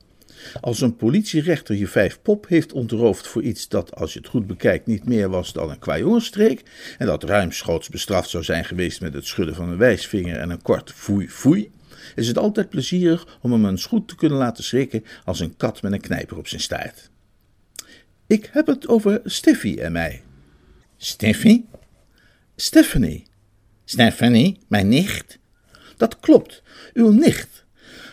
Als 0.62 0.82
een 0.82 0.96
politierechter 0.96 1.76
je 1.76 1.88
vijf 1.88 2.20
pop 2.22 2.48
heeft 2.48 2.74
ontroofd 2.74 3.28
voor 3.28 3.42
iets 3.42 3.68
dat, 3.68 3.96
als 3.96 4.14
je 4.14 4.20
het 4.20 4.28
goed 4.28 4.48
bekijkt, 4.48 4.86
niet 4.86 5.06
meer 5.06 5.30
was 5.30 5.54
dan 5.54 5.70
een 5.70 5.80
kwajongenstreek, 5.80 6.64
en 6.98 7.06
dat 7.06 7.24
ruimschoots 7.24 7.90
bestraft 7.90 8.30
zou 8.30 8.44
zijn 8.44 8.66
geweest 8.66 9.02
met 9.02 9.14
het 9.14 9.26
schudden 9.26 9.56
van 9.56 9.70
een 9.70 9.78
wijsvinger 9.78 10.38
en 10.38 10.50
een 10.50 10.62
kort 10.62 10.92
foei 10.92 11.30
foei, 11.30 11.72
is 12.16 12.28
het 12.28 12.38
altijd 12.38 12.70
plezierig 12.70 13.40
om 13.42 13.52
hem 13.52 13.66
eens 13.66 13.86
goed 13.86 14.08
te 14.08 14.16
kunnen 14.16 14.38
laten 14.38 14.64
schrikken 14.64 15.04
als 15.26 15.40
een 15.40 15.58
kat 15.58 15.82
met 15.82 15.92
een 15.92 16.02
knijper 16.02 16.38
op 16.38 16.48
zijn 16.48 16.62
staart. 16.62 17.10
Ik 18.28 18.50
heb 18.52 18.68
het 18.68 18.88
over 18.88 19.22
Stiffy 19.26 19.78
en 19.80 19.92
mij. 19.92 20.22
Stiffy? 20.98 21.64
Stephanie. 22.56 23.24
Stephanie, 23.86 24.60
mijn 24.68 24.88
nicht? 24.88 25.40
Dat 25.98 26.20
klopt, 26.20 26.64
uw 26.94 27.12
nicht. 27.12 27.66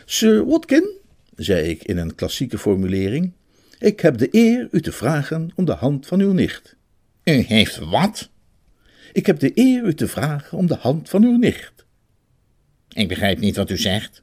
Sir 0.04 0.46
Watkin, 0.46 0.98
zei 1.36 1.68
ik 1.68 1.84
in 1.84 1.96
een 1.96 2.14
klassieke 2.14 2.58
formulering, 2.58 3.32
ik 3.78 4.00
heb 4.00 4.18
de 4.18 4.28
eer 4.30 4.68
u 4.70 4.80
te 4.80 4.92
vragen 4.92 5.50
om 5.54 5.64
de 5.64 5.72
hand 5.72 6.06
van 6.06 6.20
uw 6.20 6.32
nicht. 6.32 6.76
U 7.24 7.32
heeft 7.32 7.78
wat? 7.78 8.28
Ik 9.12 9.26
heb 9.26 9.38
de 9.38 9.50
eer 9.54 9.84
u 9.84 9.94
te 9.94 10.08
vragen 10.08 10.58
om 10.58 10.66
de 10.66 10.76
hand 10.76 11.08
van 11.08 11.24
uw 11.24 11.36
nicht. 11.36 11.77
Ik 12.98 13.08
begrijp 13.08 13.38
niet 13.38 13.56
wat 13.56 13.70
u 13.70 13.76
zegt. 13.76 14.22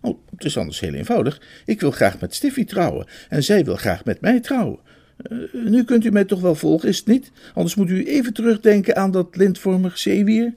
Oh, 0.00 0.18
het 0.30 0.44
is 0.44 0.58
anders 0.58 0.80
heel 0.80 0.94
eenvoudig. 0.94 1.40
Ik 1.64 1.80
wil 1.80 1.90
graag 1.90 2.20
met 2.20 2.34
Stiffy 2.34 2.64
trouwen 2.64 3.06
en 3.28 3.42
zij 3.42 3.64
wil 3.64 3.76
graag 3.76 4.04
met 4.04 4.20
mij 4.20 4.40
trouwen. 4.40 4.78
Eh, 5.16 5.38
nu 5.52 5.84
kunt 5.84 6.04
u 6.04 6.10
mij 6.10 6.24
toch 6.24 6.40
wel 6.40 6.54
volgen, 6.54 6.88
is 6.88 6.96
het 6.96 7.06
niet? 7.06 7.30
Anders 7.54 7.74
moet 7.74 7.90
u 7.90 8.06
even 8.06 8.32
terugdenken 8.32 8.96
aan 8.96 9.10
dat 9.10 9.36
lintvormig 9.36 9.98
zeewier. 9.98 10.54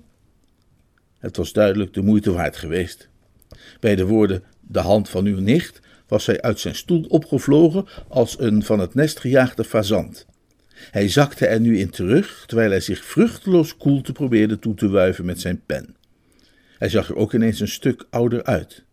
Het 1.17 1.37
was 1.37 1.53
duidelijk 1.53 1.93
de 1.93 2.01
moeite 2.01 2.31
waard 2.31 2.57
geweest. 2.57 3.09
Bij 3.79 3.95
de 3.95 4.05
woorden 4.05 4.43
de 4.59 4.79
hand 4.79 5.09
van 5.09 5.25
uw 5.25 5.39
nicht 5.39 5.79
was 6.07 6.25
hij 6.25 6.41
uit 6.41 6.59
zijn 6.59 6.75
stoel 6.75 7.05
opgevlogen 7.07 7.85
als 8.07 8.39
een 8.39 8.63
van 8.63 8.79
het 8.79 8.93
nest 8.93 9.19
gejaagde 9.19 9.63
fazant. 9.63 10.25
Hij 10.91 11.09
zakte 11.09 11.47
er 11.47 11.59
nu 11.59 11.79
in 11.79 11.89
terug, 11.89 12.43
terwijl 12.47 12.69
hij 12.69 12.81
zich 12.81 13.05
vruchteloos 13.05 13.77
koelte 13.77 14.11
probeerde 14.11 14.59
toe 14.59 14.73
te 14.73 14.89
wuiven 14.89 15.25
met 15.25 15.39
zijn 15.39 15.61
pen. 15.65 15.97
Hij 16.79 16.89
zag 16.89 17.09
er 17.09 17.15
ook 17.15 17.33
ineens 17.33 17.59
een 17.59 17.67
stuk 17.67 18.05
ouder 18.09 18.43
uit. 18.43 18.83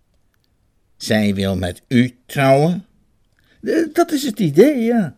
Zij 0.97 1.35
wil 1.35 1.57
met 1.57 1.83
u 1.89 2.17
trouwen? 2.27 2.87
Dat 3.93 4.13
is 4.13 4.23
het 4.23 4.41
idee, 4.41 4.83
ja. 4.83 5.17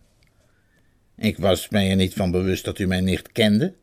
Ik 1.16 1.38
was 1.38 1.68
mij 1.68 1.90
er 1.90 1.96
niet 1.96 2.14
van 2.14 2.30
bewust 2.30 2.64
dat 2.64 2.78
u 2.78 2.86
mijn 2.86 3.04
nicht 3.04 3.32
kende. 3.32 3.74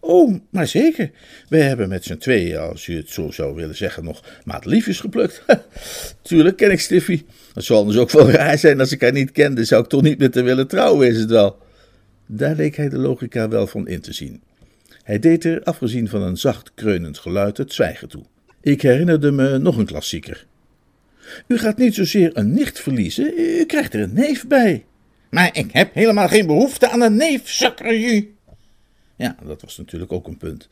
Oh, 0.00 0.40
maar 0.50 0.66
zeker. 0.66 1.10
Wij 1.48 1.60
hebben 1.60 1.88
met 1.88 2.04
z'n 2.04 2.16
tweeën, 2.16 2.58
als 2.58 2.86
u 2.86 2.96
het 2.96 3.08
zo 3.08 3.30
zou 3.30 3.54
willen 3.54 3.76
zeggen, 3.76 4.04
nog 4.04 4.22
maatliefjes 4.44 5.00
geplukt. 5.00 5.44
Tuurlijk 6.22 6.56
ken 6.56 6.70
ik 6.70 6.80
Stiffy. 6.80 7.22
Het 7.54 7.64
zou 7.64 7.78
anders 7.78 7.98
ook 7.98 8.10
wel 8.10 8.30
raar 8.30 8.58
zijn 8.58 8.80
als 8.80 8.92
ik 8.92 9.00
haar 9.00 9.12
niet 9.12 9.32
kende. 9.32 9.64
Zou 9.64 9.82
ik 9.82 9.88
toch 9.88 10.02
niet 10.02 10.18
met 10.18 10.34
haar 10.34 10.44
willen 10.44 10.68
trouwen, 10.68 11.08
is 11.08 11.18
het 11.18 11.30
wel. 11.30 11.58
Daar 12.26 12.56
leek 12.56 12.76
hij 12.76 12.88
de 12.88 12.98
logica 12.98 13.48
wel 13.48 13.66
van 13.66 13.88
in 13.88 14.00
te 14.00 14.12
zien. 14.12 14.42
Hij 15.10 15.18
deed 15.18 15.44
er, 15.44 15.62
afgezien 15.62 16.08
van 16.08 16.22
een 16.22 16.36
zacht 16.36 16.74
kreunend 16.74 17.18
geluid, 17.18 17.56
het 17.56 17.72
zwijgen 17.72 18.08
toe. 18.08 18.24
Ik 18.60 18.82
herinnerde 18.82 19.30
me 19.30 19.58
nog 19.58 19.76
een 19.76 19.86
klassieker. 19.86 20.46
U 21.46 21.58
gaat 21.58 21.78
niet 21.78 21.94
zozeer 21.94 22.30
een 22.36 22.52
nicht 22.52 22.80
verliezen, 22.80 23.32
u 23.36 23.64
krijgt 23.64 23.94
er 23.94 24.00
een 24.00 24.12
neef 24.12 24.46
bij. 24.46 24.84
Maar 25.30 25.56
ik 25.56 25.72
heb 25.72 25.94
helemaal 25.94 26.28
geen 26.28 26.46
behoefte 26.46 26.90
aan 26.90 27.00
een 27.00 27.16
neef, 27.16 27.48
sakkerju. 27.48 28.34
Ja, 29.16 29.36
dat 29.46 29.62
was 29.62 29.78
natuurlijk 29.78 30.12
ook 30.12 30.26
een 30.26 30.36
punt. 30.36 30.68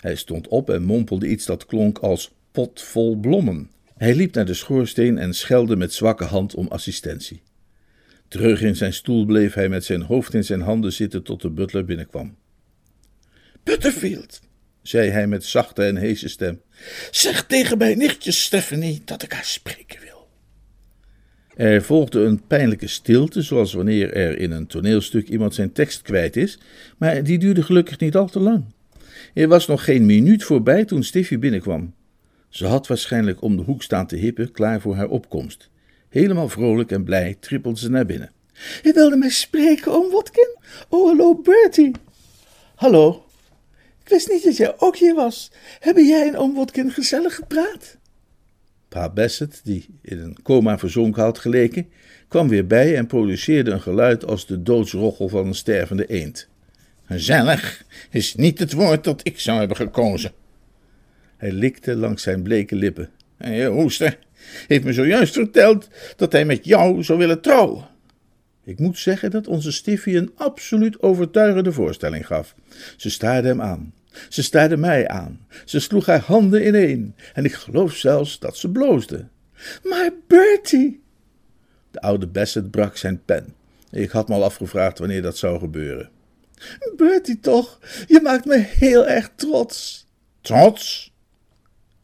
Hij 0.00 0.14
stond 0.14 0.48
op 0.48 0.70
en 0.70 0.82
mompelde 0.82 1.28
iets 1.28 1.46
dat 1.46 1.66
klonk 1.66 1.98
als 1.98 2.32
pot 2.52 2.82
vol 2.82 3.16
blommen. 3.16 3.70
Hij 3.96 4.14
liep 4.14 4.34
naar 4.34 4.46
de 4.46 4.54
schoorsteen 4.54 5.18
en 5.18 5.34
schelde 5.34 5.76
met 5.76 5.92
zwakke 5.92 6.24
hand 6.24 6.54
om 6.54 6.68
assistentie. 6.68 7.42
Terug 8.28 8.62
in 8.62 8.76
zijn 8.76 8.92
stoel 8.92 9.24
bleef 9.24 9.54
hij 9.54 9.68
met 9.68 9.84
zijn 9.84 10.02
hoofd 10.02 10.34
in 10.34 10.44
zijn 10.44 10.60
handen 10.60 10.92
zitten 10.92 11.22
tot 11.22 11.42
de 11.42 11.50
butler 11.50 11.84
binnenkwam. 11.84 12.36
Butterfield, 13.64 14.40
zei 14.82 15.10
hij 15.10 15.26
met 15.26 15.44
zachte 15.44 15.82
en 15.84 15.96
heese 15.96 16.28
stem, 16.28 16.60
zeg 17.10 17.46
tegen 17.46 17.78
mijn 17.78 17.98
nichtje 17.98 18.32
Stephanie 18.32 19.02
dat 19.04 19.22
ik 19.22 19.32
haar 19.32 19.44
spreken 19.44 20.00
wil. 20.00 20.28
Er 21.56 21.82
volgde 21.82 22.20
een 22.20 22.46
pijnlijke 22.46 22.86
stilte, 22.86 23.42
zoals 23.42 23.72
wanneer 23.72 24.12
er 24.12 24.38
in 24.38 24.50
een 24.50 24.66
toneelstuk 24.66 25.28
iemand 25.28 25.54
zijn 25.54 25.72
tekst 25.72 26.02
kwijt 26.02 26.36
is, 26.36 26.58
maar 26.98 27.22
die 27.22 27.38
duurde 27.38 27.62
gelukkig 27.62 27.98
niet 27.98 28.16
al 28.16 28.28
te 28.28 28.40
lang. 28.40 28.64
Er 29.34 29.48
was 29.48 29.66
nog 29.66 29.84
geen 29.84 30.06
minuut 30.06 30.44
voorbij 30.44 30.84
toen 30.84 31.02
Stiffy 31.02 31.38
binnenkwam. 31.38 31.94
Ze 32.48 32.66
had 32.66 32.86
waarschijnlijk 32.86 33.42
om 33.42 33.56
de 33.56 33.62
hoek 33.62 33.82
staan 33.82 34.06
te 34.06 34.16
hippen, 34.16 34.52
klaar 34.52 34.80
voor 34.80 34.94
haar 34.94 35.08
opkomst. 35.08 35.70
Helemaal 36.08 36.48
vrolijk 36.48 36.90
en 36.90 37.04
blij 37.04 37.36
trippelde 37.40 37.78
ze 37.78 37.90
naar 37.90 38.06
binnen. 38.06 38.30
Je 38.82 38.92
wilde 38.92 39.16
mij 39.16 39.30
spreken, 39.30 39.92
oom 39.92 40.10
Watkin? 40.10 40.56
Oh, 40.88 41.06
hallo, 41.06 41.34
Bertie. 41.34 41.90
Hallo. 42.74 43.24
Ik 44.04 44.08
wist 44.08 44.28
niet 44.28 44.44
dat 44.44 44.56
jij 44.56 44.74
ook 44.78 44.96
hier 44.96 45.14
was. 45.14 45.50
Hebben 45.80 46.06
jij 46.06 46.28
en 46.28 46.36
oom 46.36 46.54
Watkin 46.54 46.90
gezellig 46.90 47.34
gepraat? 47.34 47.96
Pa 48.88 49.10
Bassett, 49.10 49.60
die 49.64 49.86
in 50.02 50.18
een 50.18 50.42
coma 50.42 50.78
verzonken 50.78 51.22
had 51.22 51.38
geleken, 51.38 51.88
kwam 52.28 52.48
weer 52.48 52.66
bij 52.66 52.96
en 52.96 53.06
produceerde 53.06 53.70
een 53.70 53.82
geluid 53.82 54.26
als 54.26 54.46
de 54.46 54.62
doodsrochel 54.62 55.28
van 55.28 55.46
een 55.46 55.54
stervende 55.54 56.06
eend. 56.06 56.48
Gezellig 57.04 57.84
is 58.10 58.34
niet 58.34 58.58
het 58.58 58.72
woord 58.72 59.04
dat 59.04 59.20
ik 59.26 59.40
zou 59.40 59.58
hebben 59.58 59.76
gekozen. 59.76 60.32
Hij 61.36 61.52
likte 61.52 61.96
langs 61.96 62.22
zijn 62.22 62.42
bleke 62.42 62.74
lippen. 62.74 63.10
En 63.36 63.52
je 63.52 63.66
hoester 63.66 64.18
heeft 64.68 64.84
me 64.84 64.92
zojuist 64.92 65.34
verteld 65.34 65.88
dat 66.16 66.32
hij 66.32 66.44
met 66.44 66.64
jou 66.64 67.04
zou 67.04 67.18
willen 67.18 67.40
trouwen. 67.40 67.90
Ik 68.64 68.78
moet 68.78 68.98
zeggen 68.98 69.30
dat 69.30 69.46
onze 69.46 69.72
Stiffy 69.72 70.16
een 70.16 70.32
absoluut 70.36 71.02
overtuigende 71.02 71.72
voorstelling 71.72 72.26
gaf. 72.26 72.54
Ze 72.96 73.10
staarde 73.10 73.48
hem 73.48 73.60
aan. 73.60 73.92
Ze 74.28 74.42
staarde 74.42 74.76
mij 74.76 75.08
aan. 75.08 75.46
Ze 75.64 75.80
sloeg 75.80 76.06
haar 76.06 76.20
handen 76.20 76.66
ineen. 76.66 77.14
En 77.34 77.44
ik 77.44 77.54
geloof 77.54 77.94
zelfs 77.94 78.38
dat 78.38 78.56
ze 78.56 78.70
bloosde. 78.70 79.26
Maar 79.82 80.10
Bertie! 80.26 81.02
De 81.90 82.00
oude 82.00 82.26
Bassett 82.26 82.70
brak 82.70 82.96
zijn 82.96 83.24
pen. 83.24 83.54
Ik 83.90 84.10
had 84.10 84.28
me 84.28 84.34
al 84.34 84.44
afgevraagd 84.44 84.98
wanneer 84.98 85.22
dat 85.22 85.36
zou 85.36 85.58
gebeuren. 85.58 86.10
Bertie 86.96 87.40
toch, 87.40 87.78
je 88.06 88.20
maakt 88.22 88.44
me 88.44 88.56
heel 88.56 89.06
erg 89.06 89.30
trots. 89.34 90.06
Trots? 90.40 91.12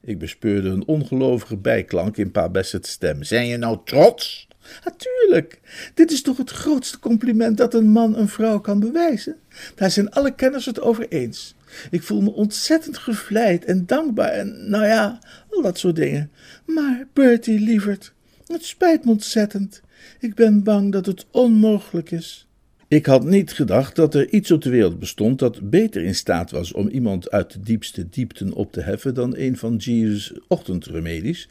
Ik 0.01 0.19
bespeurde 0.19 0.69
een 0.69 0.87
ongelovige 0.87 1.57
bijklank 1.57 2.17
in 2.17 2.31
Pa 2.31 2.49
Bassett's 2.49 2.91
stem. 2.91 3.23
Zijn 3.23 3.47
je 3.47 3.57
nou 3.57 3.79
trots? 3.85 4.49
Natuurlijk. 4.85 5.61
Dit 5.95 6.11
is 6.11 6.23
toch 6.23 6.37
het 6.37 6.51
grootste 6.51 6.99
compliment 6.99 7.57
dat 7.57 7.75
een 7.75 7.89
man 7.89 8.17
een 8.17 8.29
vrouw 8.29 8.61
kan 8.61 8.81
bewijzen? 8.81 9.37
Daar 9.75 9.91
zijn 9.91 10.11
alle 10.11 10.35
kenners 10.35 10.67
het 10.67 10.81
over 10.81 11.09
eens. 11.09 11.55
Ik 11.91 12.03
voel 12.03 12.21
me 12.21 12.33
ontzettend 12.33 12.99
gevleid 12.99 13.65
en 13.65 13.87
dankbaar 13.87 14.31
en 14.31 14.71
nou 14.71 14.85
ja, 14.85 15.19
al 15.51 15.63
dat 15.63 15.79
soort 15.79 15.97
dingen. 15.97 16.31
Maar, 16.67 17.07
Bertie, 17.13 17.61
lieverd, 17.61 18.13
het 18.47 18.65
spijt 18.65 19.05
me 19.05 19.11
ontzettend. 19.11 19.81
Ik 20.21 20.35
ben 20.35 20.63
bang 20.63 20.93
dat 20.93 21.07
het 21.07 21.27
onmogelijk 21.31 22.11
is. 22.11 22.49
Ik 22.89 23.07
had 23.07 23.25
niet 23.25 23.53
gedacht 23.53 23.97
dat 23.97 24.15
er 24.15 24.29
iets 24.29 24.51
op 24.51 24.63
de 24.63 24.71
wereld 24.71 24.99
bestond 24.99 25.39
dat 25.39 25.71
beter 25.71 26.03
in 26.03 26.15
staat 26.15 26.51
was 26.51 26.73
om 26.73 26.89
iemand 26.89 27.31
uit 27.31 27.53
de 27.53 27.61
diepste 27.61 28.09
diepten 28.09 28.53
op 28.53 28.73
te 28.73 28.81
heffen 28.81 29.15
dan 29.15 29.37
een 29.37 29.57
van 29.57 29.77
Jeeves' 29.77 30.33
ochtendremedies, 30.47 31.49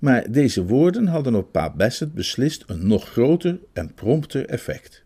maar 0.00 0.32
deze 0.32 0.64
woorden 0.64 1.06
hadden 1.06 1.34
op 1.34 1.52
Pa 1.52 1.74
Bassett 1.76 2.14
beslist 2.14 2.64
een 2.66 2.86
nog 2.86 3.08
groter 3.08 3.58
en 3.72 3.94
prompter 3.94 4.46
effect. 4.46 5.04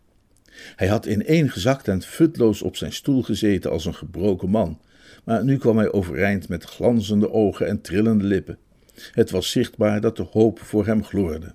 Hij 0.75 0.87
had 0.87 1.05
ineengezakt 1.05 1.87
en 1.87 2.01
futloos 2.01 2.61
op 2.61 2.75
zijn 2.75 2.93
stoel 2.93 3.21
gezeten 3.21 3.71
als 3.71 3.85
een 3.85 3.95
gebroken 3.95 4.49
man, 4.49 4.79
maar 5.23 5.43
nu 5.43 5.57
kwam 5.57 5.77
hij 5.77 5.91
overeind 5.91 6.49
met 6.49 6.63
glanzende 6.63 7.31
ogen 7.31 7.67
en 7.67 7.81
trillende 7.81 8.23
lippen. 8.23 8.57
Het 9.11 9.31
was 9.31 9.51
zichtbaar 9.51 10.01
dat 10.01 10.17
de 10.17 10.23
hoop 10.31 10.59
voor 10.59 10.85
hem 10.85 11.03
gloorde. 11.03 11.53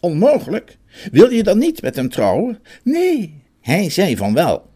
Onmogelijk? 0.00 0.76
Wil 1.12 1.30
je 1.30 1.42
dan 1.42 1.58
niet 1.58 1.82
met 1.82 1.96
hem 1.96 2.08
trouwen? 2.08 2.58
Nee, 2.82 3.42
hij 3.60 3.90
zei 3.90 4.16
van 4.16 4.34
wel. 4.34 4.70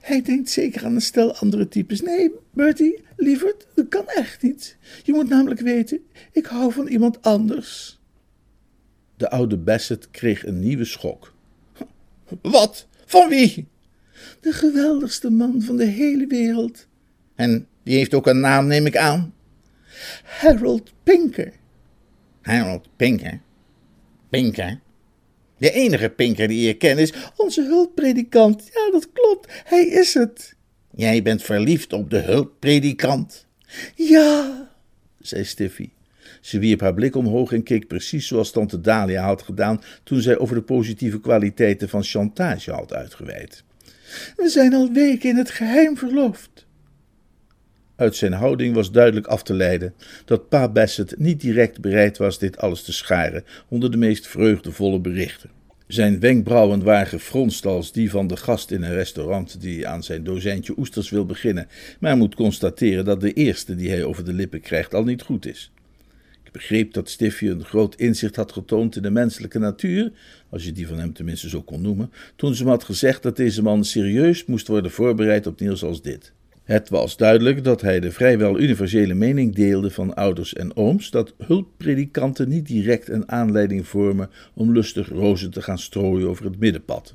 Hij 0.00 0.22
denkt 0.22 0.50
zeker 0.50 0.84
aan 0.84 0.94
een 0.94 1.00
stel 1.00 1.34
andere 1.34 1.68
types. 1.68 2.00
Nee, 2.00 2.30
Bertie, 2.50 3.04
lieverd, 3.16 3.66
dat 3.74 3.88
kan 3.88 4.06
echt 4.06 4.42
niet. 4.42 4.76
Je 5.02 5.12
moet 5.12 5.28
namelijk 5.28 5.60
weten, 5.60 6.00
ik 6.32 6.46
hou 6.46 6.72
van 6.72 6.86
iemand 6.86 7.22
anders. 7.22 8.00
De 9.16 9.30
oude 9.30 9.56
Bassett 9.56 10.10
kreeg 10.10 10.46
een 10.46 10.60
nieuwe 10.60 10.84
schok. 10.84 11.34
Wat? 12.42 12.86
Van 13.06 13.28
wie? 13.28 13.68
De 14.40 14.52
geweldigste 14.52 15.30
man 15.30 15.62
van 15.62 15.76
de 15.76 15.84
hele 15.84 16.26
wereld. 16.26 16.86
En 17.34 17.66
die 17.82 17.96
heeft 17.96 18.14
ook 18.14 18.26
een 18.26 18.40
naam, 18.40 18.66
neem 18.66 18.86
ik 18.86 18.96
aan. 18.96 19.34
Harold 20.24 20.92
Pinker. 21.02 21.52
Harold 22.42 22.88
Pinker? 22.96 23.40
Pinker? 24.30 24.80
De 25.58 25.72
enige 25.72 26.08
Pinker 26.08 26.48
die 26.48 26.66
je 26.66 26.74
kent 26.74 26.98
is 26.98 27.12
onze 27.36 27.62
hulppredikant. 27.62 28.70
Ja, 28.72 28.90
dat 28.90 29.12
klopt. 29.12 29.62
Hij 29.64 29.86
is 29.86 30.14
het. 30.14 30.54
Jij 30.94 31.22
bent 31.22 31.42
verliefd 31.42 31.92
op 31.92 32.10
de 32.10 32.18
hulppredikant? 32.18 33.46
Ja, 33.94 34.68
zei 35.18 35.44
Stiffy. 35.44 35.90
Ze 36.42 36.58
wierp 36.58 36.80
haar 36.80 36.94
blik 36.94 37.16
omhoog 37.16 37.52
en 37.52 37.62
keek 37.62 37.86
precies 37.86 38.26
zoals 38.26 38.50
tante 38.50 38.80
Dalia 38.80 39.24
had 39.24 39.42
gedaan 39.42 39.80
toen 40.02 40.20
zij 40.20 40.38
over 40.38 40.54
de 40.54 40.62
positieve 40.62 41.20
kwaliteiten 41.20 41.88
van 41.88 42.02
chantage 42.02 42.72
had 42.72 42.92
uitgeweid. 42.92 43.64
We 44.36 44.48
zijn 44.48 44.74
al 44.74 44.92
weken 44.92 45.30
in 45.30 45.36
het 45.36 45.50
geheim 45.50 45.96
verloofd. 45.96 46.66
Uit 47.96 48.16
zijn 48.16 48.32
houding 48.32 48.74
was 48.74 48.90
duidelijk 48.90 49.26
af 49.26 49.42
te 49.42 49.54
leiden 49.54 49.94
dat 50.24 50.48
pa 50.48 50.68
Bassett 50.68 51.18
niet 51.18 51.40
direct 51.40 51.80
bereid 51.80 52.18
was 52.18 52.38
dit 52.38 52.58
alles 52.58 52.82
te 52.82 52.92
scharen 52.92 53.44
onder 53.68 53.90
de 53.90 53.96
meest 53.96 54.26
vreugdevolle 54.26 55.00
berichten. 55.00 55.50
Zijn 55.86 56.20
wenkbrauwen 56.20 56.82
waren 56.82 57.06
gefronst 57.06 57.66
als 57.66 57.92
die 57.92 58.10
van 58.10 58.26
de 58.26 58.36
gast 58.36 58.70
in 58.70 58.82
een 58.82 58.94
restaurant 58.94 59.60
die 59.60 59.88
aan 59.88 60.02
zijn 60.02 60.24
dozijntje 60.24 60.74
oesters 60.76 61.10
wil 61.10 61.26
beginnen, 61.26 61.68
maar 62.00 62.16
moet 62.16 62.34
constateren 62.34 63.04
dat 63.04 63.20
de 63.20 63.32
eerste 63.32 63.74
die 63.74 63.90
hij 63.90 64.04
over 64.04 64.24
de 64.24 64.32
lippen 64.32 64.60
krijgt 64.60 64.94
al 64.94 65.04
niet 65.04 65.22
goed 65.22 65.46
is. 65.46 65.72
Begreep 66.52 66.92
dat 66.92 67.08
Stiffy 67.08 67.46
een 67.46 67.64
groot 67.64 67.94
inzicht 67.94 68.36
had 68.36 68.52
getoond 68.52 68.96
in 68.96 69.02
de 69.02 69.10
menselijke 69.10 69.58
natuur, 69.58 70.12
als 70.48 70.64
je 70.64 70.72
die 70.72 70.86
van 70.86 70.98
hem 70.98 71.12
tenminste 71.12 71.48
zo 71.48 71.62
kon 71.62 71.80
noemen, 71.80 72.12
toen 72.36 72.54
ze 72.54 72.62
hem 72.62 72.70
had 72.70 72.84
gezegd 72.84 73.22
dat 73.22 73.36
deze 73.36 73.62
man 73.62 73.84
serieus 73.84 74.44
moest 74.44 74.68
worden 74.68 74.90
voorbereid 74.90 75.46
op 75.46 75.60
nieuws 75.60 75.84
als 75.84 76.02
dit. 76.02 76.32
Het 76.62 76.88
was 76.88 77.16
duidelijk 77.16 77.64
dat 77.64 77.80
hij 77.80 78.00
de 78.00 78.12
vrijwel 78.12 78.58
universele 78.58 79.14
mening 79.14 79.54
deelde 79.54 79.90
van 79.90 80.14
ouders 80.14 80.54
en 80.54 80.76
ooms 80.76 81.10
dat 81.10 81.34
hulppredikanten 81.38 82.48
niet 82.48 82.66
direct 82.66 83.08
een 83.08 83.30
aanleiding 83.30 83.86
vormen 83.86 84.30
om 84.54 84.72
lustig 84.72 85.08
rozen 85.08 85.50
te 85.50 85.62
gaan 85.62 85.78
strooien 85.78 86.28
over 86.28 86.44
het 86.44 86.58
middenpad. 86.58 87.14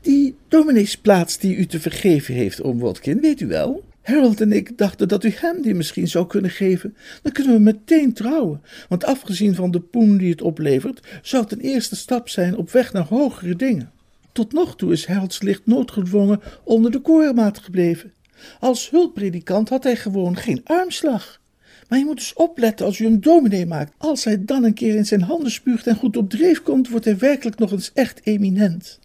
Die 0.00 0.36
domineesplaats 0.48 1.38
die 1.38 1.56
u 1.56 1.66
te 1.66 1.80
vergeven 1.80 2.34
heeft, 2.34 2.62
oom 2.62 2.78
Watkin, 2.78 3.20
weet 3.20 3.40
u 3.40 3.46
wel? 3.46 3.84
Harold 4.04 4.40
en 4.40 4.52
ik 4.52 4.78
dachten 4.78 5.08
dat 5.08 5.24
u 5.24 5.32
hem 5.34 5.62
die 5.62 5.74
misschien 5.74 6.08
zou 6.08 6.26
kunnen 6.26 6.50
geven. 6.50 6.96
Dan 7.22 7.32
kunnen 7.32 7.52
we 7.52 7.60
meteen 7.60 8.12
trouwen. 8.12 8.62
Want 8.88 9.04
afgezien 9.04 9.54
van 9.54 9.70
de 9.70 9.80
poen 9.80 10.16
die 10.16 10.30
het 10.30 10.42
oplevert, 10.42 11.06
zou 11.22 11.42
het 11.42 11.52
een 11.52 11.60
eerste 11.60 11.96
stap 11.96 12.28
zijn 12.28 12.56
op 12.56 12.70
weg 12.70 12.92
naar 12.92 13.06
hogere 13.06 13.56
dingen. 13.56 13.92
Tot 14.32 14.52
nog 14.52 14.76
toe 14.76 14.92
is 14.92 15.06
Harold's 15.06 15.42
licht 15.42 15.66
noodgedwongen 15.66 16.40
onder 16.64 16.90
de 16.90 17.00
koormaat 17.00 17.58
gebleven. 17.58 18.12
Als 18.60 18.90
hulppredikant 18.90 19.68
had 19.68 19.84
hij 19.84 19.96
gewoon 19.96 20.36
geen 20.36 20.60
armslag. 20.64 21.40
Maar 21.88 21.98
je 21.98 22.04
moet 22.04 22.16
dus 22.16 22.32
opletten 22.32 22.86
als 22.86 22.98
u 22.98 23.06
een 23.06 23.20
dominee 23.20 23.66
maakt. 23.66 23.92
Als 23.98 24.24
hij 24.24 24.44
dan 24.44 24.64
een 24.64 24.74
keer 24.74 24.94
in 24.94 25.06
zijn 25.06 25.22
handen 25.22 25.50
spuugt 25.50 25.86
en 25.86 25.96
goed 25.96 26.16
op 26.16 26.30
dreef 26.30 26.62
komt, 26.62 26.88
wordt 26.88 27.04
hij 27.04 27.18
werkelijk 27.18 27.58
nog 27.58 27.72
eens 27.72 27.90
echt 27.94 28.20
eminent. 28.24 28.98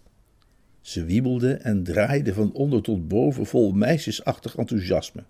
Ze 0.82 1.06
wiebelde 1.06 1.54
en 1.54 1.84
draaide 1.84 2.34
van 2.34 2.54
onder 2.54 2.82
tot 2.82 3.08
boven 3.08 3.46
vol 3.46 3.72
meisjesachtig 3.72 4.56
enthousiasme. 4.56 5.24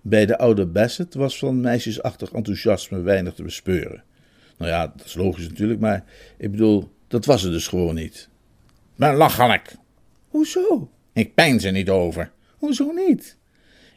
Bij 0.00 0.26
de 0.26 0.38
oude 0.38 0.66
Bassett 0.66 1.14
was 1.14 1.38
van 1.38 1.60
meisjesachtig 1.60 2.32
enthousiasme 2.32 3.00
weinig 3.00 3.34
te 3.34 3.42
bespeuren. 3.42 4.02
Nou 4.58 4.70
ja, 4.70 4.86
dat 4.96 5.06
is 5.06 5.14
logisch 5.14 5.48
natuurlijk, 5.48 5.80
maar 5.80 6.04
ik 6.38 6.50
bedoel, 6.50 6.92
dat 7.08 7.24
was 7.24 7.42
het 7.42 7.52
dus 7.52 7.66
gewoon 7.66 7.94
niet. 7.94 8.28
Maar 8.96 9.16
lachelijk. 9.16 9.76
Hoezo? 10.28 10.90
Ik 11.12 11.34
pijn 11.34 11.60
ze 11.60 11.68
niet 11.68 11.90
over. 11.90 12.32
Hoezo 12.56 12.92
niet? 12.92 13.36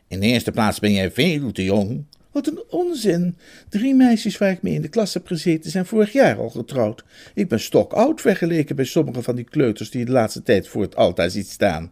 In 0.08 0.20
de 0.20 0.26
eerste 0.26 0.52
plaats 0.52 0.80
ben 0.80 0.92
jij 0.92 1.12
veel 1.12 1.52
te 1.52 1.64
jong. 1.64 2.06
Wat 2.32 2.48
een 2.48 2.64
onzin. 2.70 3.38
Drie 3.70 3.96
meisjes 3.96 4.38
waar 4.38 4.52
ik 4.52 4.62
mee 4.62 4.74
in 4.74 4.82
de 4.82 4.88
klas 4.88 5.14
heb 5.14 5.28
gezeten 5.28 5.72
zijn 5.72 5.86
vorig 5.86 6.12
jaar 6.12 6.38
al 6.38 6.50
getrouwd. 6.50 7.04
Ik 7.34 7.48
ben 7.48 7.60
stokoud 7.60 8.22
vergeleken 8.22 8.76
bij 8.76 8.86
sommige 8.86 9.22
van 9.22 9.36
die 9.36 9.46
kleuters 9.46 9.90
die 9.90 10.06
de 10.06 10.12
laatste 10.12 10.44
tijd 10.44 10.68
voor 10.68 10.82
het 10.82 10.96
altaar 10.96 11.30
ziet 11.30 11.50
staan. 11.50 11.92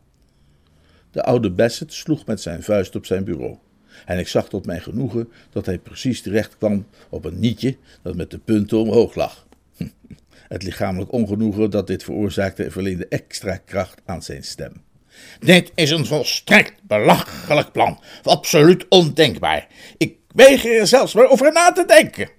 De 1.12 1.24
oude 1.24 1.52
Bassett 1.52 1.94
sloeg 1.94 2.26
met 2.26 2.42
zijn 2.42 2.64
vuist 2.64 2.96
op 2.96 3.06
zijn 3.06 3.24
bureau. 3.24 3.58
En 4.06 4.20
ik 4.20 4.28
zag 4.28 4.50
tot 4.50 4.66
mijn 4.66 4.82
genoegen 4.82 5.30
dat 5.50 5.66
hij 5.66 5.78
precies 5.78 6.22
terecht 6.22 6.58
kwam 6.58 6.88
op 7.10 7.26
een 7.26 7.40
nietje 7.40 7.78
dat 8.02 8.16
met 8.16 8.32
de 8.32 8.38
punten 8.38 8.78
omhoog 8.78 9.16
lag. 9.16 9.48
Het 10.48 10.64
lichamelijk 10.64 11.12
ongenoegen 11.12 11.70
dat 11.70 11.88
dit 11.88 12.04
veroorzaakte 12.04 12.72
verleende 12.72 13.08
extra 13.08 13.58
kracht 13.58 14.02
aan 14.06 14.24
zijn 14.24 14.44
stem. 14.44 14.74
Dit 15.40 15.72
is 15.76 15.92
een 15.92 16.06
volstrekt 16.06 16.74
belachelijk 16.84 17.72
plan. 17.72 18.00
Absoluut 18.24 18.86
ondenkbaar. 18.90 19.68
Ik 19.98 20.18
weiger 20.36 20.80
er 20.80 20.88
zelfs 20.88 21.14
maar 21.14 21.30
over 21.30 21.52
na 21.54 21.72
te 21.72 21.86
denken. 21.86 22.30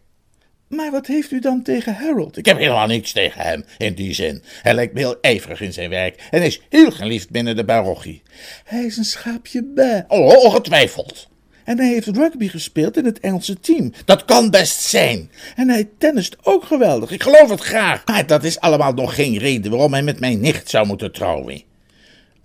Maar 0.69 0.91
wat 0.91 1.07
heeft 1.07 1.31
u 1.31 1.41
dan 1.41 1.63
tegen 1.63 1.95
Harold? 1.95 2.37
Ik 2.37 2.47
heb 2.47 2.59
helemaal 2.59 2.87
niets 2.87 3.13
tegen 3.13 3.41
hem 3.41 3.65
in 3.79 3.95
die 3.95 4.15
zin. 4.15 4.43
Hij 4.63 4.75
lijkt 4.75 4.95
me 4.95 4.99
heel 4.99 5.21
ijverig 5.21 5.61
in 5.61 5.73
zijn 5.73 5.91
werk 5.91 6.27
en 6.31 6.43
is 6.43 6.61
heel 6.69 6.91
geliefd 6.91 7.31
binnen 7.31 7.57
de 7.57 7.65
parochie. 7.65 8.23
Hij 8.65 8.85
is 8.85 8.97
een 8.97 9.05
schaapje 9.05 9.65
bij. 9.65 10.05
Oh, 10.09 10.45
ongetwijfeld. 10.45 11.29
En 11.65 11.79
hij 11.79 11.89
heeft 11.89 12.07
rugby 12.07 12.49
gespeeld 12.49 12.97
in 12.97 13.05
het 13.05 13.21
Engelse 13.21 13.61
team. 13.61 13.93
Dat 14.05 14.25
kan 14.25 14.51
best 14.51 14.81
zijn. 14.81 15.31
En 15.57 15.69
hij 15.69 15.89
tennist 15.99 16.37
ook 16.43 16.65
geweldig. 16.65 17.11
Ik 17.11 17.23
geloof 17.23 17.51
het 17.51 17.61
graag. 17.61 18.07
Maar 18.07 18.27
dat 18.27 18.45
is 18.45 18.61
allemaal 18.61 18.93
nog 18.93 19.15
geen 19.15 19.39
reden 19.39 19.71
waarom 19.71 19.93
hij 19.93 20.03
met 20.03 20.21
mijn 20.21 20.41
nicht 20.41 20.71
zou 20.71 20.87
moeten 20.87 21.13
trouwen. 21.13 21.63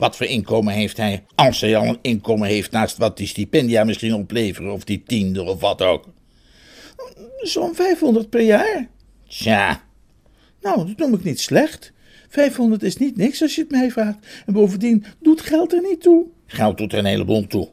Wat 0.02 0.16
voor 0.18 0.26
inkomen 0.26 0.74
heeft 0.74 0.98
hij? 0.98 1.24
Als 1.36 1.62
hij 1.62 1.78
al 1.78 1.88
een 1.88 2.00
inkomen 2.02 2.48
heeft 2.48 2.72
naast 2.72 2.98
wat 2.98 3.18
die 3.18 3.28
stipendia 3.28 3.84
misschien 3.84 4.14
opleveren, 4.14 4.72
of 4.72 4.84
die 4.84 5.04
tiende 5.04 5.44
of 5.44 5.60
wat 5.60 5.82
ook. 5.82 6.06
Zo'n 7.38 7.76
500 7.76 8.30
per 8.30 8.42
jaar. 8.42 8.90
Tja. 9.28 9.84
Nou, 10.62 10.88
dat 10.88 10.98
noem 10.98 11.14
ik 11.14 11.24
niet 11.24 11.40
slecht. 11.40 11.92
500 12.30 12.84
is 12.84 12.98
niet 12.98 13.18
niks 13.18 13.42
als 13.42 13.56
je 13.56 13.62
het 13.62 13.72
mij 13.72 13.92
vraagt. 13.92 14.18
En 14.46 14.54
bovendien 14.54 15.06
doet 15.20 15.42
geld 15.42 15.74
er 15.74 15.82
niet 15.82 16.02
toe. 16.02 16.26
Geld 16.46 16.78
doet 16.78 16.94
er 16.94 17.00
een 17.00 17.06
heleboel 17.06 17.48
toe. 17.48 17.70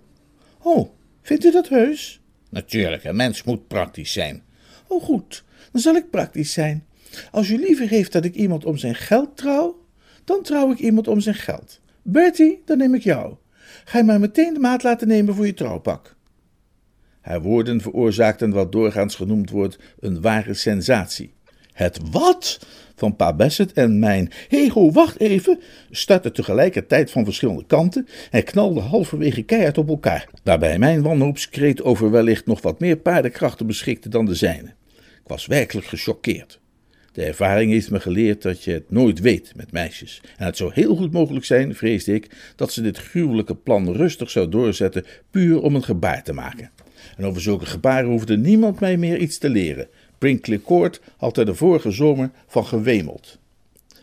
Oh, 0.63 0.91
vindt 1.23 1.45
u 1.45 1.51
dat 1.51 1.69
heus? 1.69 2.21
Natuurlijk, 2.51 3.05
een 3.05 3.17
mens 3.17 3.43
moet 3.43 3.69
praktisch 3.69 4.13
zijn. 4.13 4.43
Oh, 4.87 5.03
goed. 5.03 5.45
Dan 5.73 5.81
zal 5.81 5.95
ik 5.95 6.11
praktisch 6.11 6.53
zijn. 6.53 6.87
Als 7.31 7.49
u 7.49 7.59
liever 7.59 7.89
heeft 7.89 8.13
dat 8.13 8.25
ik 8.25 8.35
iemand 8.35 8.65
om 8.65 8.77
zijn 8.77 8.95
geld 8.95 9.37
trouw, 9.37 9.87
dan 10.25 10.43
trouw 10.43 10.73
ik 10.73 10.79
iemand 10.79 11.09
om 11.09 11.21
zijn 11.21 11.35
geld. 11.35 11.81
Bertie, 12.11 12.63
dan 12.65 12.79
neem 12.79 12.95
ik 12.95 13.03
jou. 13.03 13.35
Ga 13.85 13.99
je 13.99 14.05
maar 14.05 14.21
meteen 14.21 14.55
de 14.55 14.61
maat 14.61 14.83
laten 14.83 15.09
nemen 15.09 15.35
voor 15.35 15.47
je 15.47 15.55
trouwpak. 15.55 16.17
Haar 17.21 17.43
woorden 17.43 17.81
veroorzaakten 17.81 18.51
wat 18.51 18.73
doorgaans 18.73 19.15
genoemd 19.15 19.51
wordt 19.51 19.79
een 20.01 20.21
ware 20.21 20.55
sensatie. 20.55 21.33
Het 21.73 22.01
wat 22.11 22.59
van 22.95 23.17
Pa 23.17 23.35
Bassett 23.35 23.73
en 23.73 23.99
mijn 23.99 24.31
Hego, 24.49 24.91
wacht 24.91 25.21
even, 25.21 25.61
startte 25.91 26.33
tegelijkertijd 26.33 27.11
van 27.11 27.25
verschillende 27.25 27.67
kanten 27.67 28.07
en 28.31 28.45
knalde 28.45 28.81
halverwege 28.81 29.43
keihard 29.43 29.79
op 29.79 29.89
elkaar, 29.89 30.29
waarbij 30.45 30.79
mijn 30.79 31.03
wanhoopskreet 31.03 31.83
over 31.83 32.11
wellicht 32.11 32.47
nog 32.47 32.63
wat 32.63 32.81
meer 32.81 32.97
paardenkrachten 32.97 33.67
beschikte 33.67 34.09
dan 34.09 34.25
de 34.25 34.35
zijne. 34.35 34.75
Ik 34.97 35.27
was 35.27 35.47
werkelijk 35.47 35.87
gechoqueerd. 35.87 36.61
De 37.19 37.25
ervaring 37.25 37.73
heeft 37.73 37.91
me 37.91 38.01
geleerd 38.01 38.43
dat 38.43 38.65
je 38.65 38.71
het 38.71 38.91
nooit 38.91 39.21
weet 39.21 39.53
met 39.57 39.73
meisjes. 39.73 40.21
En 40.37 40.47
het 40.47 40.57
zou 40.57 40.71
heel 40.75 40.97
goed 40.97 41.13
mogelijk 41.13 41.45
zijn, 41.45 41.75
vreesde 41.75 42.15
ik, 42.15 42.53
dat 42.57 42.73
ze 42.73 42.83
dit 42.83 42.99
gruwelijke 42.99 43.55
plan 43.55 43.93
rustig 43.93 44.31
zou 44.31 44.49
doorzetten, 44.49 45.05
puur 45.31 45.63
om 45.63 45.75
een 45.75 45.85
gebaar 45.85 46.23
te 46.23 46.33
maken. 46.33 46.71
En 47.17 47.25
over 47.25 47.43
zulke 47.43 47.67
gebaren 47.67 48.11
hoefde 48.11 48.37
niemand 48.37 48.81
mij 48.81 48.97
meer 48.97 49.19
iets 49.19 49.39
te 49.39 49.49
leren. 49.49 49.89
Brinkley 50.19 50.61
Court 50.61 51.01
had 51.17 51.37
er 51.37 51.47
de 51.47 51.55
vorige 51.55 51.91
zomer 51.91 52.31
van 52.47 52.67
gewemeld. 52.67 53.39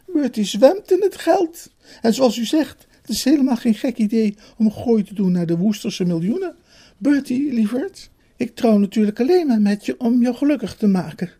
Bertie 0.06 0.46
zwemt 0.46 0.92
in 0.92 1.02
het 1.02 1.18
geld. 1.18 1.72
En 2.02 2.14
zoals 2.14 2.38
u 2.38 2.46
zegt, 2.46 2.88
het 3.02 3.10
is 3.10 3.24
helemaal 3.24 3.58
geen 3.58 3.76
gek 3.76 3.98
idee 3.98 4.36
om 4.58 4.72
gooi 4.72 5.04
te 5.04 5.14
doen 5.14 5.32
naar 5.32 5.46
de 5.46 5.58
Woesterse 5.58 6.06
miljoenen. 6.06 6.56
Bertie, 6.98 7.54
lieverd, 7.54 8.10
ik 8.36 8.56
trouw 8.56 8.78
natuurlijk 8.78 9.20
alleen 9.20 9.48
maar 9.48 9.62
met 9.62 9.86
je 9.86 10.00
om 10.00 10.22
jou 10.22 10.36
gelukkig 10.36 10.76
te 10.76 10.88
maken. 10.88 11.32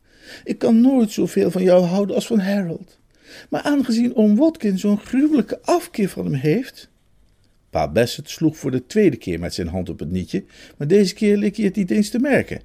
Ik 0.44 0.58
kan 0.58 0.82
nooit 0.82 1.12
zoveel 1.12 1.52
van 1.52 1.64
jou 1.64 1.86
houden 1.86 2.16
als 2.16 2.28
van 2.28 2.40
Harold. 2.40 3.00
Maar 3.50 3.62
aangezien 3.62 4.16
oom 4.16 4.36
Watkin 4.36 4.80
zo'n 4.80 5.00
gruwelijke 5.00 5.60
afkeer 5.62 6.10
van 6.10 6.26
hem 6.26 6.34
heeft. 6.34 6.90
Pa 7.70 7.88
Bassett 7.88 8.30
sloeg 8.30 8.58
voor 8.58 8.72
de 8.72 8.86
tweede 8.86 9.18
keer 9.18 9.40
met 9.40 9.54
zijn 9.54 9.68
hand 9.68 9.90
op 9.90 10.00
het 10.00 10.12
nietje, 10.12 10.44
maar 10.78 10.88
deze 10.88 11.14
keer 11.14 11.38
leek 11.38 11.56
hij 11.56 11.66
het 11.66 11.76
niet 11.76 11.92
eens 11.92 12.10
te 12.10 12.20
merken. 12.20 12.62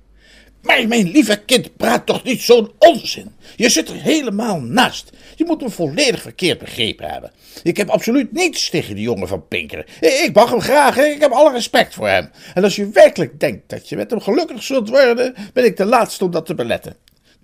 Maar 0.63 0.89
mijn 0.89 1.11
lieve 1.11 1.43
kind, 1.45 1.77
praat 1.77 2.07
toch 2.07 2.25
niet 2.25 2.41
zo'n 2.41 2.71
onzin. 2.79 3.33
Je 3.57 3.69
zit 3.69 3.89
er 3.89 3.95
helemaal 3.95 4.61
naast. 4.61 5.11
Je 5.37 5.45
moet 5.45 5.61
hem 5.61 5.71
volledig 5.71 6.23
verkeerd 6.23 6.59
begrepen 6.59 7.11
hebben. 7.11 7.33
Ik 7.63 7.77
heb 7.77 7.89
absoluut 7.89 8.33
niets 8.33 8.71
tegen 8.71 8.95
die 8.95 9.05
jongen 9.05 9.29
van 9.29 9.49
Pinkeren. 9.49 9.85
Ik 10.01 10.31
mag 10.33 10.51
hem 10.51 10.61
graag, 10.61 10.97
ik 10.97 11.21
heb 11.21 11.31
alle 11.31 11.53
respect 11.53 11.95
voor 11.95 12.09
hem. 12.09 12.31
En 12.55 12.65
als 12.65 12.77
je 12.77 12.89
werkelijk 12.89 13.41
denkt 13.41 13.69
dat 13.69 13.89
je 13.89 13.97
met 13.97 14.11
hem 14.11 14.21
gelukkig 14.21 14.63
zult 14.63 14.89
worden, 14.89 15.35
ben 15.53 15.65
ik 15.65 15.77
de 15.77 15.85
laatste 15.85 16.25
om 16.25 16.31
dat 16.31 16.47
te 16.47 16.55
beletten. 16.55 16.97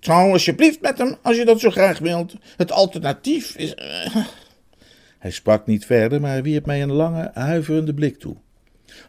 Trouw 0.07 0.31
alsjeblieft 0.31 0.81
met 0.81 0.97
hem, 0.97 1.15
als 1.21 1.37
je 1.37 1.45
dat 1.45 1.59
zo 1.59 1.69
graag 1.69 1.99
wilt. 1.99 2.35
Het 2.57 2.71
alternatief 2.71 3.55
is... 3.55 3.75
Uh... 3.75 4.25
Hij 5.19 5.31
sprak 5.31 5.65
niet 5.65 5.85
verder, 5.85 6.21
maar 6.21 6.43
wierp 6.43 6.65
mij 6.65 6.81
een 6.81 6.91
lange, 6.91 7.31
huiverende 7.33 7.93
blik 7.93 8.19
toe. 8.19 8.35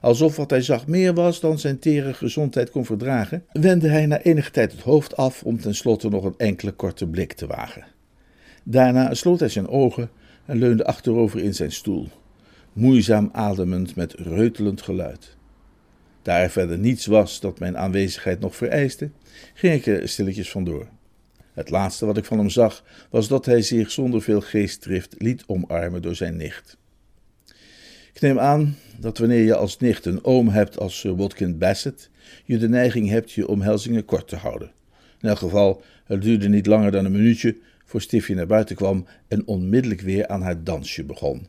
Alsof 0.01 0.37
wat 0.37 0.51
hij 0.51 0.63
zag 0.63 0.87
meer 0.87 1.15
was 1.15 1.41
dan 1.41 1.59
zijn 1.59 1.79
tere 1.79 2.15
gezondheid 2.15 2.71
kon 2.71 2.85
verdragen, 2.85 3.45
wendde 3.53 3.89
hij 3.89 4.07
na 4.07 4.21
enige 4.21 4.51
tijd 4.51 4.73
het 4.73 4.81
hoofd 4.81 5.17
af 5.17 5.43
om 5.43 5.61
tenslotte 5.61 6.09
nog 6.09 6.25
een 6.25 6.35
enkele 6.37 6.73
korte 6.73 7.07
blik 7.07 7.33
te 7.33 7.47
wagen. 7.47 7.85
Daarna 8.63 9.15
sloot 9.15 9.41
hij 9.41 9.49
zijn 9.49 9.69
ogen 9.69 10.11
en 10.47 10.59
leunde 10.59 10.85
achterover 10.85 11.41
in 11.41 11.55
zijn 11.55 11.73
stoel, 11.73 12.09
moeizaam 12.73 13.29
ademend 13.33 13.97
met 13.97 14.15
reutelend 14.15 14.83
geluid. 14.83 15.37
Daar 16.23 16.41
er 16.41 16.51
verder 16.51 16.79
niets 16.79 17.07
was 17.07 17.41
dat 17.41 17.59
mijn 17.59 17.79
aanwezigheid 17.79 18.41
nog 18.41 18.57
vereiste, 18.57 19.11
ging 19.55 19.75
ik 19.75 19.87
er 19.87 20.09
stilletjes 20.09 20.51
vandoor. 20.51 20.89
Het 21.53 21.71
laatste 21.71 22.07
wat 22.07 22.17
ik 22.17 22.25
van 22.25 22.39
hem 22.39 22.51
zag 22.51 22.85
was 23.11 23.29
dat 23.29 23.47
hij 23.47 23.63
zich 23.63 23.91
zonder 23.91 24.23
veel 24.23 24.41
geestdrift 24.41 25.15
liet 25.19 25.45
omarmen 25.47 26.03
door 26.03 26.15
zijn 26.15 26.37
nicht. 26.37 26.77
Ik 28.13 28.21
neem 28.21 28.39
aan 28.39 28.77
dat 28.97 29.19
wanneer 29.19 29.45
je 29.45 29.55
als 29.55 29.79
nicht 29.79 30.07
een 30.07 30.25
oom 30.25 30.49
hebt 30.49 30.79
als 30.79 30.99
Sir 30.99 31.17
Watkin 31.17 31.59
Bassett, 31.59 32.11
je 32.45 32.59
de 32.59 32.69
neiging 32.69 33.09
hebt 33.09 33.33
je 33.33 33.49
omhelzingen 33.49 34.05
kort 34.05 34.29
te 34.29 34.37
houden. 34.37 34.73
In 35.21 35.29
elk 35.29 35.39
geval, 35.39 35.83
het 36.05 36.23
duurde 36.23 36.49
niet 36.49 36.67
langer 36.67 36.91
dan 36.91 37.05
een 37.05 37.13
minuutje 37.13 37.57
voor 37.85 38.01
Stiffy 38.01 38.33
naar 38.33 38.47
buiten 38.47 38.77
kwam 38.77 39.07
en 39.29 39.47
onmiddellijk 39.47 40.01
weer 40.01 40.27
aan 40.27 40.43
haar 40.43 40.65
dansje 40.65 41.05
begon. 41.05 41.47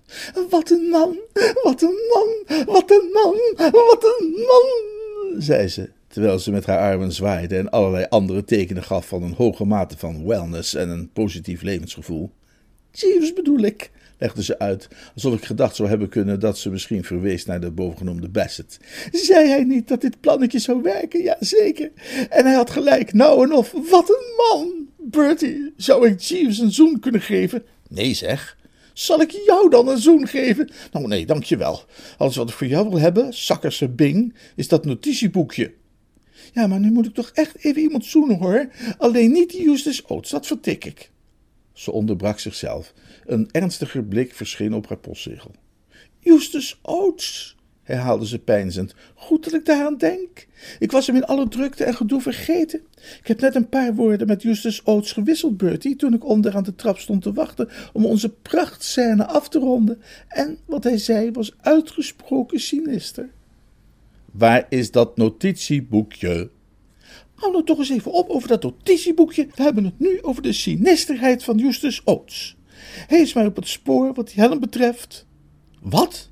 Wat 0.50 0.70
een 0.70 0.90
man, 0.90 1.18
wat 1.64 1.82
een 1.82 1.98
man, 2.14 2.66
wat 2.66 2.92
een 2.92 3.10
man, 3.14 3.38
wat 3.72 4.04
een 4.04 4.30
man, 4.30 5.42
zei 5.42 5.68
ze, 5.68 5.90
terwijl 6.10 6.40
ze 6.40 6.52
met 6.52 6.66
haar 6.66 6.80
armen 6.80 7.12
zwaaide 7.12 7.58
en 7.58 7.70
allerlei 7.70 8.06
andere 8.10 8.44
tekenen 8.44 8.84
gaf 8.84 9.08
van 9.08 9.24
een 9.24 9.34
hoge 9.34 9.66
mate 9.66 9.98
van 9.98 10.26
wellness 10.26 10.76
en 10.76 10.90
een 10.90 11.10
positief 11.12 11.62
levensgevoel. 11.62 12.32
Jeeves 12.92 13.34
bedoel 13.34 13.60
ik, 13.60 13.92
legde 14.18 14.44
ze 14.44 14.60
uit, 14.60 14.88
alsof 15.14 15.34
ik 15.34 15.46
gedacht 15.46 15.76
zou 15.76 15.90
hebben 15.90 16.10
kunnen 16.10 16.40
dat 16.40 16.58
ze 16.58 16.70
misschien 16.70 17.04
verwees 17.04 17.46
naar 17.46 17.62
de 17.62 17.72
bovengenoemde 17.72 18.30
Bassett. 18.30 18.80
Zei 19.12 19.50
hij 19.50 19.64
niet 19.64 19.88
dat 19.88 20.02
dit 20.02 20.20
plannetje 20.20 20.60
zou 20.60 20.82
werken? 20.82 21.24
Ja, 21.24 21.38
zeker. 21.40 21.92
En 22.30 22.46
hij 22.46 22.56
had 22.56 22.70
gelijk, 22.70 23.14
nou 23.14 23.44
en 23.44 23.54
of, 23.54 23.72
wat 23.90 24.10
een 24.10 24.36
man! 24.38 24.88
Bertie, 24.98 25.74
zou 25.78 26.08
ik 26.08 26.20
Jeeves 26.20 26.60
een 26.60 26.72
zoen 26.72 27.00
kunnen 27.00 27.22
geven? 27.22 27.64
Nee, 27.90 28.14
zeg. 28.14 28.58
Zal 28.94 29.22
ik 29.22 29.32
jou 29.32 29.70
dan 29.70 29.88
een 29.88 29.98
zoen 29.98 30.28
geven? 30.28 30.70
Nou, 30.92 31.08
nee, 31.08 31.26
dankjewel. 31.26 31.84
Alles 32.18 32.36
wat 32.36 32.50
ik 32.50 32.56
voor 32.56 32.68
jou 32.68 32.90
wil 32.90 33.00
hebben, 33.00 33.34
zakkerse 33.34 33.90
bing, 33.90 34.34
is 34.56 34.68
dat 34.68 34.86
notitieboekje. 34.86 35.72
Ja, 36.54 36.68
maar 36.68 36.80
nu 36.80 36.92
moet 36.92 37.06
ik 37.06 37.14
toch 37.14 37.30
echt 37.34 37.64
even 37.64 37.82
iemand 37.82 38.06
zoenen 38.06 38.38
hoor. 38.38 38.70
Alleen 38.98 39.32
niet 39.32 39.50
die 39.50 39.64
Justus 39.64 40.06
Oates, 40.06 40.30
dat 40.30 40.48
vertik 40.48 40.86
ik. 40.86 41.12
Ze 41.74 41.92
onderbrak 41.92 42.40
zichzelf. 42.40 42.94
Een 43.26 43.50
ernstiger 43.52 44.04
blik 44.04 44.34
verscheen 44.34 44.74
op 44.74 44.88
haar 44.88 44.98
postzegel. 44.98 45.52
Justus 46.20 46.80
Oates, 46.82 47.58
herhaalde 47.84 48.28
ze 48.28 48.40
peinzend. 48.40 48.96
Goed 49.16 49.44
dat 49.44 49.54
ik 49.54 49.66
daaraan 49.66 49.98
denk. 49.98 50.48
Ik 50.80 50.92
was 50.92 51.08
hem 51.08 51.16
in 51.16 51.26
alle 51.26 51.48
drukte 51.48 51.84
en 51.84 51.96
gedoe 51.96 52.22
vergeten. 52.22 52.82
Ik 53.20 53.28
heb 53.28 53.40
net 53.40 53.56
een 53.56 53.70
paar 53.70 53.96
woorden 53.96 54.28
met 54.28 54.42
Justus 54.42 54.86
Oates 54.86 55.12
gewisseld, 55.12 55.58
Bertie, 55.58 55.96
toen 55.96 56.14
ik 56.14 56.26
onder 56.26 56.56
aan 56.56 56.64
de 56.64 56.76
trap 56.76 56.98
stond 56.98 57.22
te 57.22 57.34
wachten 57.34 57.70
om 57.94 58.06
onze 58.06 58.30
prachtscène 58.30 59.26
af 59.26 59.50
te 59.50 59.60
ronden. 59.60 60.02
En 60.28 60.58
wat 60.66 60.84
hij 60.84 60.98
zei 60.98 61.32
was 61.32 61.54
uitgesproken 61.62 62.60
sinister. 62.60 63.30
Waar 64.32 64.66
is 64.70 64.92
dat 64.92 65.18
notitieboekje? 65.18 66.50
Hou 67.36 67.52
nou 67.52 67.64
toch 67.64 67.78
eens 67.78 67.90
even 67.90 68.12
op 68.12 68.30
over 68.30 68.48
dat 68.48 68.64
notitieboekje. 68.64 69.48
We 69.56 69.64
hebben 69.64 69.84
het 69.84 70.00
nu 70.00 70.22
over 70.22 70.42
de 70.42 70.54
sinisterheid 70.54 71.44
van 71.44 71.58
Justus 71.58 72.02
Oates. 72.06 72.58
Hij 73.08 73.20
is 73.20 73.34
mij 73.34 73.46
op 73.46 73.56
het 73.56 73.68
spoor 73.68 74.14
wat 74.14 74.28
die 74.28 74.40
helm 74.44 74.60
betreft. 74.60 75.26
Wat? 75.82 76.30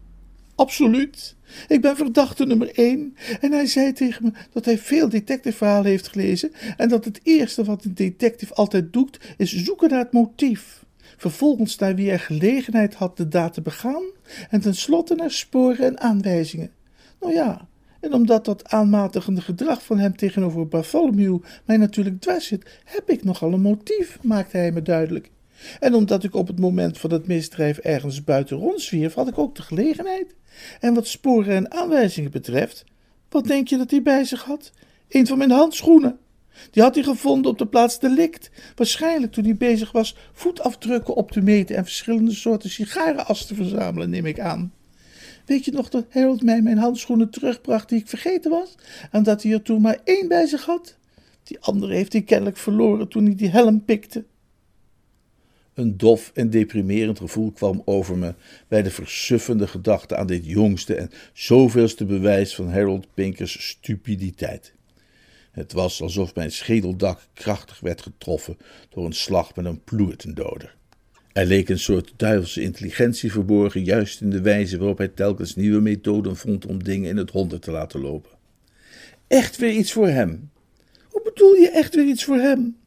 Absoluut. 0.55 1.35
Ik 1.67 1.81
ben 1.81 1.95
verdachte 1.95 2.45
nummer 2.45 2.71
één. 2.75 3.15
En 3.41 3.51
hij 3.51 3.65
zei 3.65 3.93
tegen 3.93 4.23
me 4.23 4.31
dat 4.51 4.65
hij 4.65 4.77
veel 4.77 5.09
detectiveverhalen 5.09 5.89
heeft 5.89 6.07
gelezen 6.07 6.51
en 6.77 6.89
dat 6.89 7.05
het 7.05 7.19
eerste 7.23 7.63
wat 7.63 7.83
een 7.83 7.93
detective 7.93 8.53
altijd 8.53 8.93
doet 8.93 9.19
is 9.37 9.55
zoeken 9.55 9.89
naar 9.89 9.99
het 9.99 10.11
motief. 10.11 10.85
Vervolgens 11.17 11.77
naar 11.77 11.95
wie 11.95 12.11
er 12.11 12.19
gelegenheid 12.19 12.93
had 12.93 13.17
de 13.17 13.27
daad 13.27 13.53
te 13.53 13.61
begaan 13.61 14.03
en 14.49 14.61
tenslotte 14.61 15.15
naar 15.15 15.31
sporen 15.31 15.85
en 15.85 15.99
aanwijzingen. 15.99 16.71
Nou 17.19 17.33
ja, 17.33 17.67
en 18.07 18.13
omdat 18.13 18.45
dat 18.45 18.69
aanmatigende 18.69 19.41
gedrag 19.41 19.83
van 19.83 19.97
hem 19.97 20.15
tegenover 20.15 20.67
Bartholomew 20.67 21.37
mij 21.65 21.77
natuurlijk 21.77 22.21
dwars 22.21 22.47
zit, 22.47 22.79
heb 22.83 23.09
ik 23.09 23.23
nogal 23.23 23.53
een 23.53 23.61
motief, 23.61 24.17
maakte 24.21 24.57
hij 24.57 24.71
me 24.71 24.81
duidelijk. 24.81 25.31
En 25.79 25.93
omdat 25.93 26.23
ik 26.23 26.35
op 26.35 26.47
het 26.47 26.59
moment 26.59 26.97
van 26.97 27.11
het 27.11 27.27
misdrijf 27.27 27.77
ergens 27.77 28.23
buiten 28.23 28.57
rondzwierf, 28.57 29.13
had 29.13 29.27
ik 29.27 29.37
ook 29.37 29.55
de 29.55 29.61
gelegenheid. 29.61 30.35
En 30.79 30.93
wat 30.93 31.07
sporen 31.07 31.55
en 31.55 31.71
aanwijzingen 31.71 32.31
betreft, 32.31 32.83
wat 33.29 33.47
denk 33.47 33.67
je 33.67 33.77
dat 33.77 33.91
hij 33.91 34.01
bij 34.01 34.23
zich 34.23 34.43
had? 34.43 34.71
Een 35.09 35.27
van 35.27 35.37
mijn 35.37 35.51
handschoenen. 35.51 36.17
Die 36.71 36.83
had 36.83 36.95
hij 36.95 37.03
gevonden 37.03 37.51
op 37.51 37.57
de 37.57 37.67
plaats 37.67 37.99
delict. 37.99 38.49
Waarschijnlijk 38.75 39.31
toen 39.31 39.43
hij 39.43 39.55
bezig 39.55 39.91
was 39.91 40.15
voetafdrukken 40.33 41.15
op 41.15 41.31
te 41.31 41.41
meten 41.41 41.75
en 41.75 41.83
verschillende 41.83 42.33
soorten 42.33 42.69
sigarenas 42.69 43.45
te 43.45 43.55
verzamelen, 43.55 44.09
neem 44.09 44.25
ik 44.25 44.39
aan. 44.39 44.73
Weet 45.47 45.65
je 45.65 45.71
nog 45.71 45.89
dat 45.89 46.05
Harold 46.09 46.43
mij 46.43 46.61
mijn 46.61 46.77
handschoenen 46.77 47.29
terugbracht 47.29 47.89
die 47.89 47.99
ik 47.99 48.07
vergeten 48.07 48.51
was? 48.51 48.75
En 49.11 49.23
dat 49.23 49.43
hij 49.43 49.51
er 49.51 49.61
toen 49.61 49.81
maar 49.81 49.99
één 50.03 50.27
bij 50.27 50.45
zich 50.45 50.65
had? 50.65 50.97
Die 51.43 51.59
andere 51.59 51.93
heeft 51.93 52.13
hij 52.13 52.21
kennelijk 52.21 52.57
verloren 52.57 53.07
toen 53.07 53.25
hij 53.25 53.35
die 53.35 53.49
helm 53.49 53.85
pikte. 53.85 54.25
Een 55.73 55.97
dof 55.97 56.31
en 56.33 56.49
deprimerend 56.49 57.17
gevoel 57.17 57.51
kwam 57.51 57.81
over 57.85 58.17
me 58.17 58.33
bij 58.67 58.83
de 58.83 58.91
versuffende 58.91 59.67
gedachte 59.67 60.15
aan 60.15 60.27
dit 60.27 60.45
jongste 60.45 60.95
en 60.95 61.11
zoveelste 61.33 62.05
bewijs 62.05 62.55
van 62.55 62.69
Harold 62.69 63.13
Pinkers 63.13 63.67
stupiditeit. 63.67 64.73
Het 65.51 65.73
was 65.73 66.01
alsof 66.01 66.35
mijn 66.35 66.51
schedeldak 66.51 67.27
krachtig 67.33 67.79
werd 67.79 68.01
getroffen 68.01 68.57
door 68.89 69.05
een 69.05 69.13
slag 69.13 69.55
met 69.55 69.65
een 69.65 69.83
ploertendoder. 69.83 70.76
Er 71.37 71.45
leek 71.45 71.69
een 71.69 71.79
soort 71.79 72.13
duivelse 72.15 72.61
intelligentie 72.61 73.31
verborgen, 73.31 73.83
juist 73.83 74.21
in 74.21 74.29
de 74.29 74.41
wijze 74.41 74.77
waarop 74.77 74.97
hij 74.97 75.07
telkens 75.07 75.55
nieuwe 75.55 75.81
methoden 75.81 76.35
vond 76.35 76.65
om 76.65 76.83
dingen 76.83 77.09
in 77.09 77.17
het 77.17 77.31
honderd 77.31 77.61
te 77.61 77.71
laten 77.71 78.01
lopen. 78.01 78.31
Echt 79.27 79.57
weer 79.57 79.71
iets 79.71 79.91
voor 79.91 80.07
hem. 80.07 80.49
Hoe 81.09 81.21
bedoel 81.23 81.53
je 81.53 81.69
echt 81.69 81.95
weer 81.95 82.05
iets 82.05 82.23
voor 82.23 82.37
hem? 82.37 82.77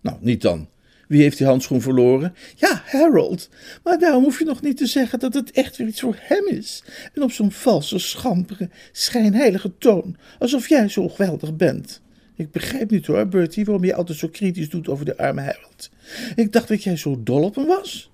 Nou, 0.00 0.16
niet 0.20 0.42
dan. 0.42 0.68
Wie 1.08 1.22
heeft 1.22 1.38
die 1.38 1.46
handschoen 1.46 1.80
verloren? 1.80 2.34
Ja, 2.56 2.82
Harold. 2.84 3.48
Maar 3.82 3.98
daarom 3.98 4.22
hoef 4.22 4.38
je 4.38 4.44
nog 4.44 4.62
niet 4.62 4.76
te 4.76 4.86
zeggen 4.86 5.18
dat 5.18 5.34
het 5.34 5.50
echt 5.50 5.76
weer 5.76 5.86
iets 5.86 6.00
voor 6.00 6.16
hem 6.18 6.46
is. 6.46 6.82
En 7.14 7.22
op 7.22 7.32
zo'n 7.32 7.52
valse, 7.52 7.98
schampere, 7.98 8.70
schijnheilige 8.92 9.72
toon, 9.78 10.16
alsof 10.38 10.68
jij 10.68 10.88
zo 10.88 11.08
geweldig 11.08 11.56
bent. 11.56 12.00
Ik 12.40 12.50
begrijp 12.50 12.90
niet 12.90 13.06
hoor, 13.06 13.28
Bertie, 13.28 13.64
waarom 13.64 13.84
je 13.84 13.94
altijd 13.94 14.18
zo 14.18 14.28
kritisch 14.28 14.68
doet 14.68 14.88
over 14.88 15.04
de 15.04 15.16
arme 15.16 15.40
Harold. 15.40 15.90
Ik 16.34 16.52
dacht 16.52 16.68
dat 16.68 16.82
jij 16.82 16.96
zo 16.96 17.20
dol 17.22 17.42
op 17.42 17.54
hem 17.54 17.66
was. 17.66 18.10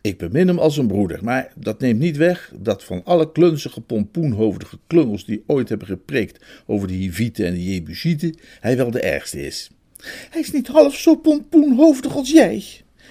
Ik 0.00 0.18
bemin 0.18 0.48
hem 0.48 0.58
als 0.58 0.76
een 0.76 0.86
broeder, 0.86 1.24
maar 1.24 1.52
dat 1.56 1.80
neemt 1.80 1.98
niet 1.98 2.16
weg 2.16 2.52
dat 2.58 2.84
van 2.84 3.04
alle 3.04 3.32
klunzige, 3.32 3.80
pompoenhoofdige 3.80 4.78
klungels 4.86 5.24
die 5.24 5.42
ooit 5.46 5.68
hebben 5.68 5.86
gepreekt 5.86 6.44
over 6.66 6.88
de 6.88 6.94
Hivieten 6.94 7.46
en 7.46 7.52
de 7.52 7.64
Jebusieten, 7.64 8.36
hij 8.60 8.76
wel 8.76 8.90
de 8.90 9.00
ergste 9.00 9.46
is. 9.46 9.70
Hij 10.30 10.40
is 10.40 10.52
niet 10.52 10.68
half 10.68 10.94
zo 10.94 11.14
pompoenhoofdig 11.16 12.16
als 12.16 12.30
jij. 12.30 12.64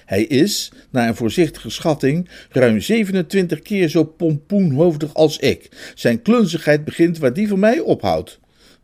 Hij 0.05 0.23
is, 0.23 0.71
naar 0.89 1.07
een 1.07 1.15
voorzichtige 1.15 1.69
schatting, 1.69 2.29
ruim 2.49 2.79
27 2.79 3.59
keer 3.61 3.89
zo 3.89 4.03
pompoenhoofdig 4.03 5.13
als 5.13 5.37
ik. 5.37 5.91
Zijn 5.95 6.21
klunzigheid 6.21 6.85
begint 6.85 7.17
waar 7.17 7.33
die 7.33 7.47
van 7.47 7.59
mij 7.59 7.79
ophoudt. 7.79 8.39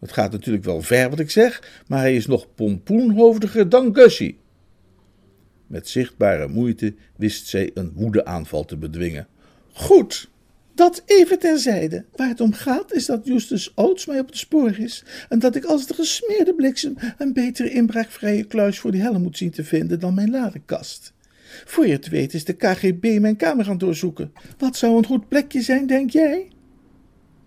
Het 0.06 0.14
gaat 0.14 0.32
natuurlijk 0.32 0.64
wel 0.64 0.82
ver 0.82 1.10
wat 1.10 1.20
ik 1.20 1.32
zeg, 1.32 1.82
maar 1.88 2.00
hij 2.00 2.16
is 2.16 2.28
nog 2.28 2.48
pompoenhoofdiger 2.56 3.70
dan 3.70 3.96
Gussie. 3.96 4.38
Met 5.68 5.90
zichtbare 5.90 6.48
moeite 6.48 6.94
wist 7.16 7.48
zij 7.48 7.72
een 7.74 7.92
woedeaanval 7.96 8.66
te 8.66 8.78
bedwingen. 8.78 9.28
Goed, 9.74 10.30
dat 10.76 11.04
even 11.06 11.40
terzijde. 11.40 12.06
Waar 12.16 12.28
het 12.28 12.42
om 12.42 12.54
gaat 12.54 12.94
is 12.94 13.06
dat 13.06 13.26
Justus 13.26 13.72
Oates 13.76 14.06
mij 14.06 14.20
op 14.20 14.28
het 14.28 14.38
spoor 14.38 14.80
is 14.80 15.04
en 15.30 15.40
dat 15.40 15.56
ik 15.56 15.66
als 15.66 15.88
de 15.88 15.94
gesmeerde 15.94 16.54
bliksem 16.54 16.96
een 17.18 17.34
betere 17.34 17.70
inbraakvrije 17.70 18.44
kluis 18.44 18.80
voor 18.80 18.92
die 18.92 19.02
helm 19.02 19.22
moet 19.22 19.38
zien 19.38 19.52
te 19.52 19.64
vinden 19.64 20.00
dan 20.00 20.14
mijn 20.14 20.30
ladekast. 20.30 21.14
Voor 21.66 21.88
je 21.88 21.94
het 21.94 22.10
weet 22.10 22.34
is 22.34 22.46
de 22.46 22.54
KGB 22.54 23.20
mijn 23.20 23.36
kamer 23.36 23.66
gaan 23.66 23.78
doorzoeken. 23.78 24.34
Wat 24.58 24.78
zou 24.78 24.98
een 24.98 25.06
goed 25.06 25.28
plekje 25.28 25.62
zijn, 25.62 25.88
denk 25.88 26.10
jij? 26.10 26.50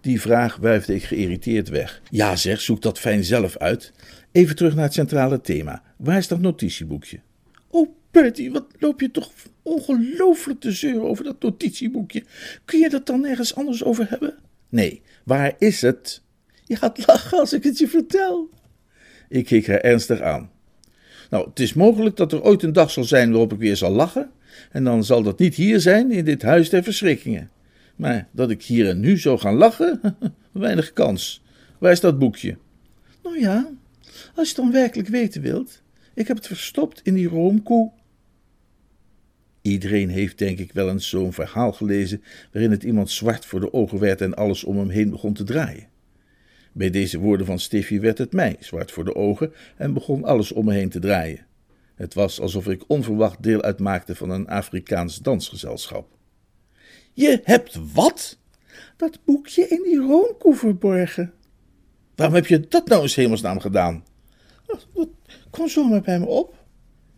Die 0.01 0.21
vraag 0.21 0.57
wuifde 0.57 0.95
ik 0.95 1.03
geïrriteerd 1.03 1.69
weg. 1.69 2.03
Ja, 2.11 2.37
zeg, 2.37 2.61
zoek 2.61 2.83
dat 2.83 2.99
fijn 2.99 3.25
zelf 3.25 3.57
uit. 3.57 3.93
Even 4.33 4.57
terug 4.57 4.75
naar 4.75 4.85
het 4.85 4.93
centrale 4.93 5.41
thema. 5.41 5.83
Waar 5.97 6.19
is 6.19 6.29
dat 6.29 6.41
notitieboekje? 6.41 7.21
Oh, 7.71 7.89
Bertie, 8.11 8.53
wat 8.53 8.67
loop 8.79 9.01
je 9.01 9.11
toch 9.11 9.31
ongelooflijk 9.63 10.61
te 10.61 10.73
zeuren 10.73 11.03
over 11.09 11.25
dat 11.25 11.43
notitieboekje. 11.43 12.25
Kun 12.65 12.79
je 12.79 12.89
dat 12.89 13.07
dan 13.07 13.27
ergens 13.27 13.55
anders 13.55 13.85
over 13.85 14.07
hebben? 14.09 14.35
Nee, 14.69 15.03
waar 15.25 15.55
is 15.59 15.81
het? 15.83 16.23
Je 16.65 16.77
gaat 16.77 17.07
lachen 17.07 17.39
als 17.39 17.53
ik 17.53 17.65
het 17.65 17.79
je 17.79 17.89
vertel. 17.89 18.49
Ik 19.29 19.45
keek 19.45 19.67
haar 19.67 19.81
ernstig 19.81 20.21
aan. 20.21 20.51
Nou, 21.31 21.49
het 21.49 21.61
is 21.61 21.75
mogelijk 21.75 22.17
dat 22.17 22.33
er 22.33 22.43
ooit 22.43 22.63
een 22.63 22.73
dag 22.73 22.91
zal 22.91 23.05
zijn 23.05 23.31
waarop 23.31 23.53
ik 23.53 23.59
weer 23.59 23.77
zal 23.77 23.91
lachen. 23.91 24.31
En 24.71 24.85
dan 24.85 25.05
zal 25.05 25.23
dat 25.23 25.39
niet 25.39 25.55
hier 25.55 25.81
zijn, 25.81 26.11
in 26.11 26.25
dit 26.25 26.43
huis 26.43 26.71
der 26.71 26.83
verschrikkingen. 26.83 27.51
Maar 27.99 28.29
dat 28.33 28.51
ik 28.51 28.63
hier 28.63 28.89
en 28.89 29.01
nu 29.01 29.19
zou 29.19 29.39
gaan 29.39 29.55
lachen, 29.55 30.01
weinig 30.53 30.93
kans. 30.93 31.43
Waar 31.79 31.93
is 31.93 32.01
dat 32.01 32.19
boekje? 32.19 32.57
Nou 33.23 33.41
ja, 33.41 33.71
als 34.35 34.49
je 34.49 34.55
het 34.55 34.57
dan 34.57 34.73
werkelijk 34.73 35.09
weten 35.09 35.43
wilt. 35.43 35.83
Ik 36.15 36.29
heb 36.29 36.37
het 36.37 36.47
verstopt 36.47 37.01
in 37.03 37.15
die 37.15 37.29
roomkoe. 37.29 37.91
Iedereen 39.63 40.09
heeft 40.09 40.39
denk 40.39 40.59
ik 40.59 40.73
wel 40.73 40.91
eens 40.91 41.09
zo'n 41.09 41.33
verhaal 41.33 41.73
gelezen 41.73 42.23
waarin 42.53 42.71
het 42.71 42.83
iemand 42.83 43.11
zwart 43.11 43.45
voor 43.45 43.61
de 43.61 43.73
ogen 43.73 43.99
werd 43.99 44.21
en 44.21 44.35
alles 44.35 44.65
om 44.65 44.79
hem 44.79 44.89
heen 44.89 45.11
begon 45.11 45.33
te 45.33 45.45
draaien. 45.45 45.89
Bij 46.73 46.91
deze 46.91 47.19
woorden 47.19 47.47
van 47.47 47.59
Stiffy 47.59 48.01
werd 48.01 48.19
het 48.19 48.33
mij 48.33 48.57
zwart 48.61 48.93
voor 48.93 49.05
de 49.05 49.15
ogen 49.15 49.53
en 49.77 49.93
begon 49.93 50.25
alles 50.25 50.53
om 50.53 50.65
me 50.65 50.73
heen 50.73 50.89
te 50.89 50.99
draaien. 50.99 51.47
Het 51.95 52.15
was 52.15 52.41
alsof 52.41 52.69
ik 52.69 52.85
onverwacht 52.87 53.43
deel 53.43 53.63
uitmaakte 53.63 54.15
van 54.15 54.31
een 54.31 54.49
Afrikaans 54.49 55.19
dansgezelschap. 55.19 56.18
Je 57.19 57.41
hebt 57.45 57.79
wat? 57.93 58.39
Dat 58.97 59.19
boekje 59.25 59.69
in 59.69 59.83
die 59.83 59.99
roomkoe 59.99 60.55
verborgen. 60.55 61.33
Waarom 62.15 62.35
heb 62.35 62.47
je 62.47 62.69
dat 62.69 62.89
nou 62.89 63.03
in 63.03 63.11
hemelsnaam 63.15 63.61
gedaan? 63.61 64.05
Dat 64.67 64.87
kwam 65.51 65.69
zomaar 65.69 66.01
bij 66.01 66.19
me 66.19 66.27
op. 66.27 66.55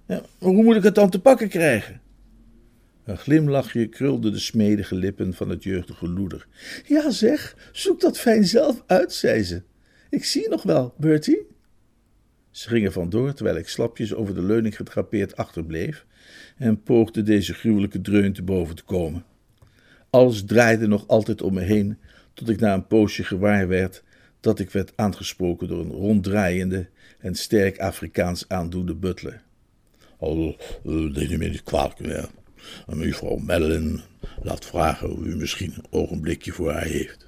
Ja, 0.07 0.23
maar 0.39 0.51
hoe 0.51 0.63
moet 0.63 0.77
ik 0.77 0.83
het 0.83 0.95
dan 0.95 1.11
te 1.11 1.21
pakken 1.21 1.49
krijgen? 1.49 2.01
Een 3.05 3.19
glimlachje 3.19 3.87
krulde 3.87 4.31
de 4.31 4.39
smedige 4.39 4.95
lippen 4.95 5.35
van 5.35 5.49
het 5.49 5.63
jeugdige 5.63 6.09
loeder. 6.09 6.47
Ja, 6.87 7.11
zeg, 7.11 7.71
zoek 7.73 8.01
dat 8.01 8.19
fijn 8.19 8.45
zelf 8.45 8.83
uit, 8.87 9.13
zei 9.13 9.43
ze. 9.43 9.63
Ik 10.11 10.25
zie 10.25 10.43
je 10.43 10.49
nog 10.49 10.63
wel, 10.63 10.95
Bertie. 10.97 11.47
Ze 12.51 12.69
gingen 12.69 12.93
vandoor 12.93 13.33
terwijl 13.33 13.57
ik 13.57 13.69
slapjes 13.69 14.15
over 14.15 14.35
de 14.35 14.43
leuning 14.43 14.77
getrapeerd 14.77 15.37
achterbleef 15.37 16.07
en 16.57 16.83
poogde 16.83 17.23
deze 17.23 17.55
gruwelijke 17.55 18.01
dreun 18.01 18.33
te 18.33 18.43
boven 18.43 18.75
te 18.75 18.85
komen. 18.85 19.25
Alles 20.11 20.45
draaide 20.45 20.87
nog 20.87 21.09
altijd 21.09 21.43
om 21.43 21.55
me 21.55 21.61
heen, 21.61 21.99
tot 22.35 22.49
ik 22.49 22.61
na 22.61 22.75
een 22.75 22.87
poosje 22.87 23.25
gewaar 23.25 23.69
werd 23.69 24.03
dat 24.41 24.59
ik 24.59 24.71
werd 24.71 24.93
aangesproken 24.97 25.69
door 25.69 25.81
een 25.81 25.91
ronddraaiende 25.91 26.89
en 27.19 27.35
sterk 27.35 27.79
Afrikaans 27.79 28.49
aandoende 28.49 28.95
butler. 28.95 29.43
Oh, 30.17 30.39
uh, 30.85 31.15
neem 31.15 31.39
me 31.39 31.49
niet 31.49 31.63
kwalijk 31.63 32.01
meer. 32.01 32.29
Mevrouw 32.87 33.37
Madeline 33.37 34.01
laat 34.43 34.67
vragen 34.67 35.13
of 35.13 35.19
u 35.19 35.37
misschien 35.37 35.73
een 35.77 35.87
ogenblikje 35.91 36.53
voor 36.53 36.73
haar 36.73 36.85
heeft. 36.85 37.27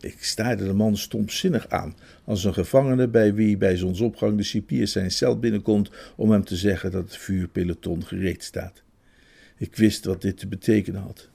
Ik 0.00 0.24
staarde 0.24 0.64
de 0.64 0.72
man 0.72 0.96
stomzinnig 0.96 1.68
aan, 1.68 1.96
als 2.24 2.44
een 2.44 2.54
gevangene 2.54 3.08
bij 3.08 3.34
wie 3.34 3.56
bij 3.56 3.76
zonsopgang 3.76 4.36
de 4.36 4.42
cipier 4.42 4.88
zijn 4.88 5.10
cel 5.10 5.38
binnenkomt 5.38 5.90
om 6.16 6.30
hem 6.30 6.44
te 6.44 6.56
zeggen 6.56 6.90
dat 6.90 7.04
het 7.04 7.16
vuurpeloton 7.16 8.04
gereed 8.04 8.44
staat. 8.44 8.82
Ik 9.56 9.76
wist 9.76 10.04
wat 10.04 10.22
dit 10.22 10.38
te 10.38 10.46
betekenen 10.46 11.00
had. 11.00 11.28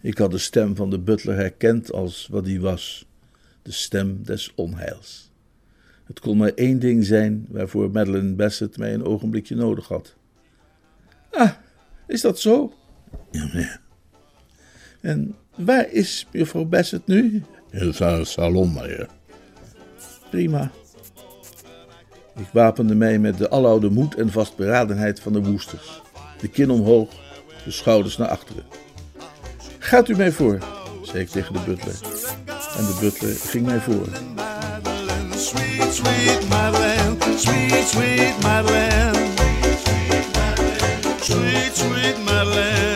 Ik 0.00 0.18
had 0.18 0.30
de 0.30 0.38
stem 0.38 0.76
van 0.76 0.90
de 0.90 0.98
butler 0.98 1.36
herkend 1.36 1.92
als 1.92 2.28
wat 2.30 2.44
die 2.44 2.60
was: 2.60 3.06
de 3.62 3.72
stem 3.72 4.22
des 4.22 4.52
onheils. 4.54 5.30
Het 6.04 6.20
kon 6.20 6.36
maar 6.36 6.52
één 6.54 6.78
ding 6.78 7.04
zijn 7.04 7.46
waarvoor 7.48 7.90
Madeline 7.90 8.34
Bassett 8.34 8.78
mij 8.78 8.94
een 8.94 9.04
ogenblikje 9.04 9.56
nodig 9.56 9.88
had. 9.88 10.14
Ah, 11.30 11.50
is 12.06 12.20
dat 12.20 12.40
zo? 12.40 12.72
Ja, 13.30 13.44
meneer. 13.44 13.80
En 15.00 15.34
waar 15.56 15.90
is 15.90 16.26
juffrouw 16.30 16.64
Bassett 16.64 17.06
nu? 17.06 17.42
In 17.70 17.94
het 17.98 18.26
salon, 18.28 18.72
meneer. 18.72 19.08
Prima. 20.30 20.70
Ik 22.36 22.48
wapende 22.52 22.94
mij 22.94 23.18
met 23.18 23.38
de 23.38 23.50
aloude 23.50 23.90
moed 23.90 24.14
en 24.14 24.30
vastberadenheid 24.30 25.20
van 25.20 25.32
de 25.32 25.42
woesters. 25.42 26.02
De 26.40 26.48
kin 26.48 26.70
omhoog, 26.70 27.10
de 27.64 27.70
schouders 27.70 28.16
naar 28.16 28.28
achteren. 28.28 28.64
Gaat 29.90 30.08
u 30.08 30.16
mij 30.16 30.32
voor, 30.32 30.58
zei 31.02 31.22
ik 31.22 31.28
tegen 31.28 31.52
de 31.52 31.58
butler. 31.66 31.94
En 32.76 32.84
de 32.86 32.96
butler 33.00 33.36
ging 33.36 33.66
mij 33.66 33.80
voor. 33.80 34.06
Sweet, 35.36 35.94
sweet 35.94 36.48
Madeleine, 36.48 37.16
sweet, 37.36 37.88
sweet 37.88 38.42
Madeleine, 38.42 39.18
sweet, 41.20 41.76
sweet 41.76 42.24
Madeleine. 42.24 42.89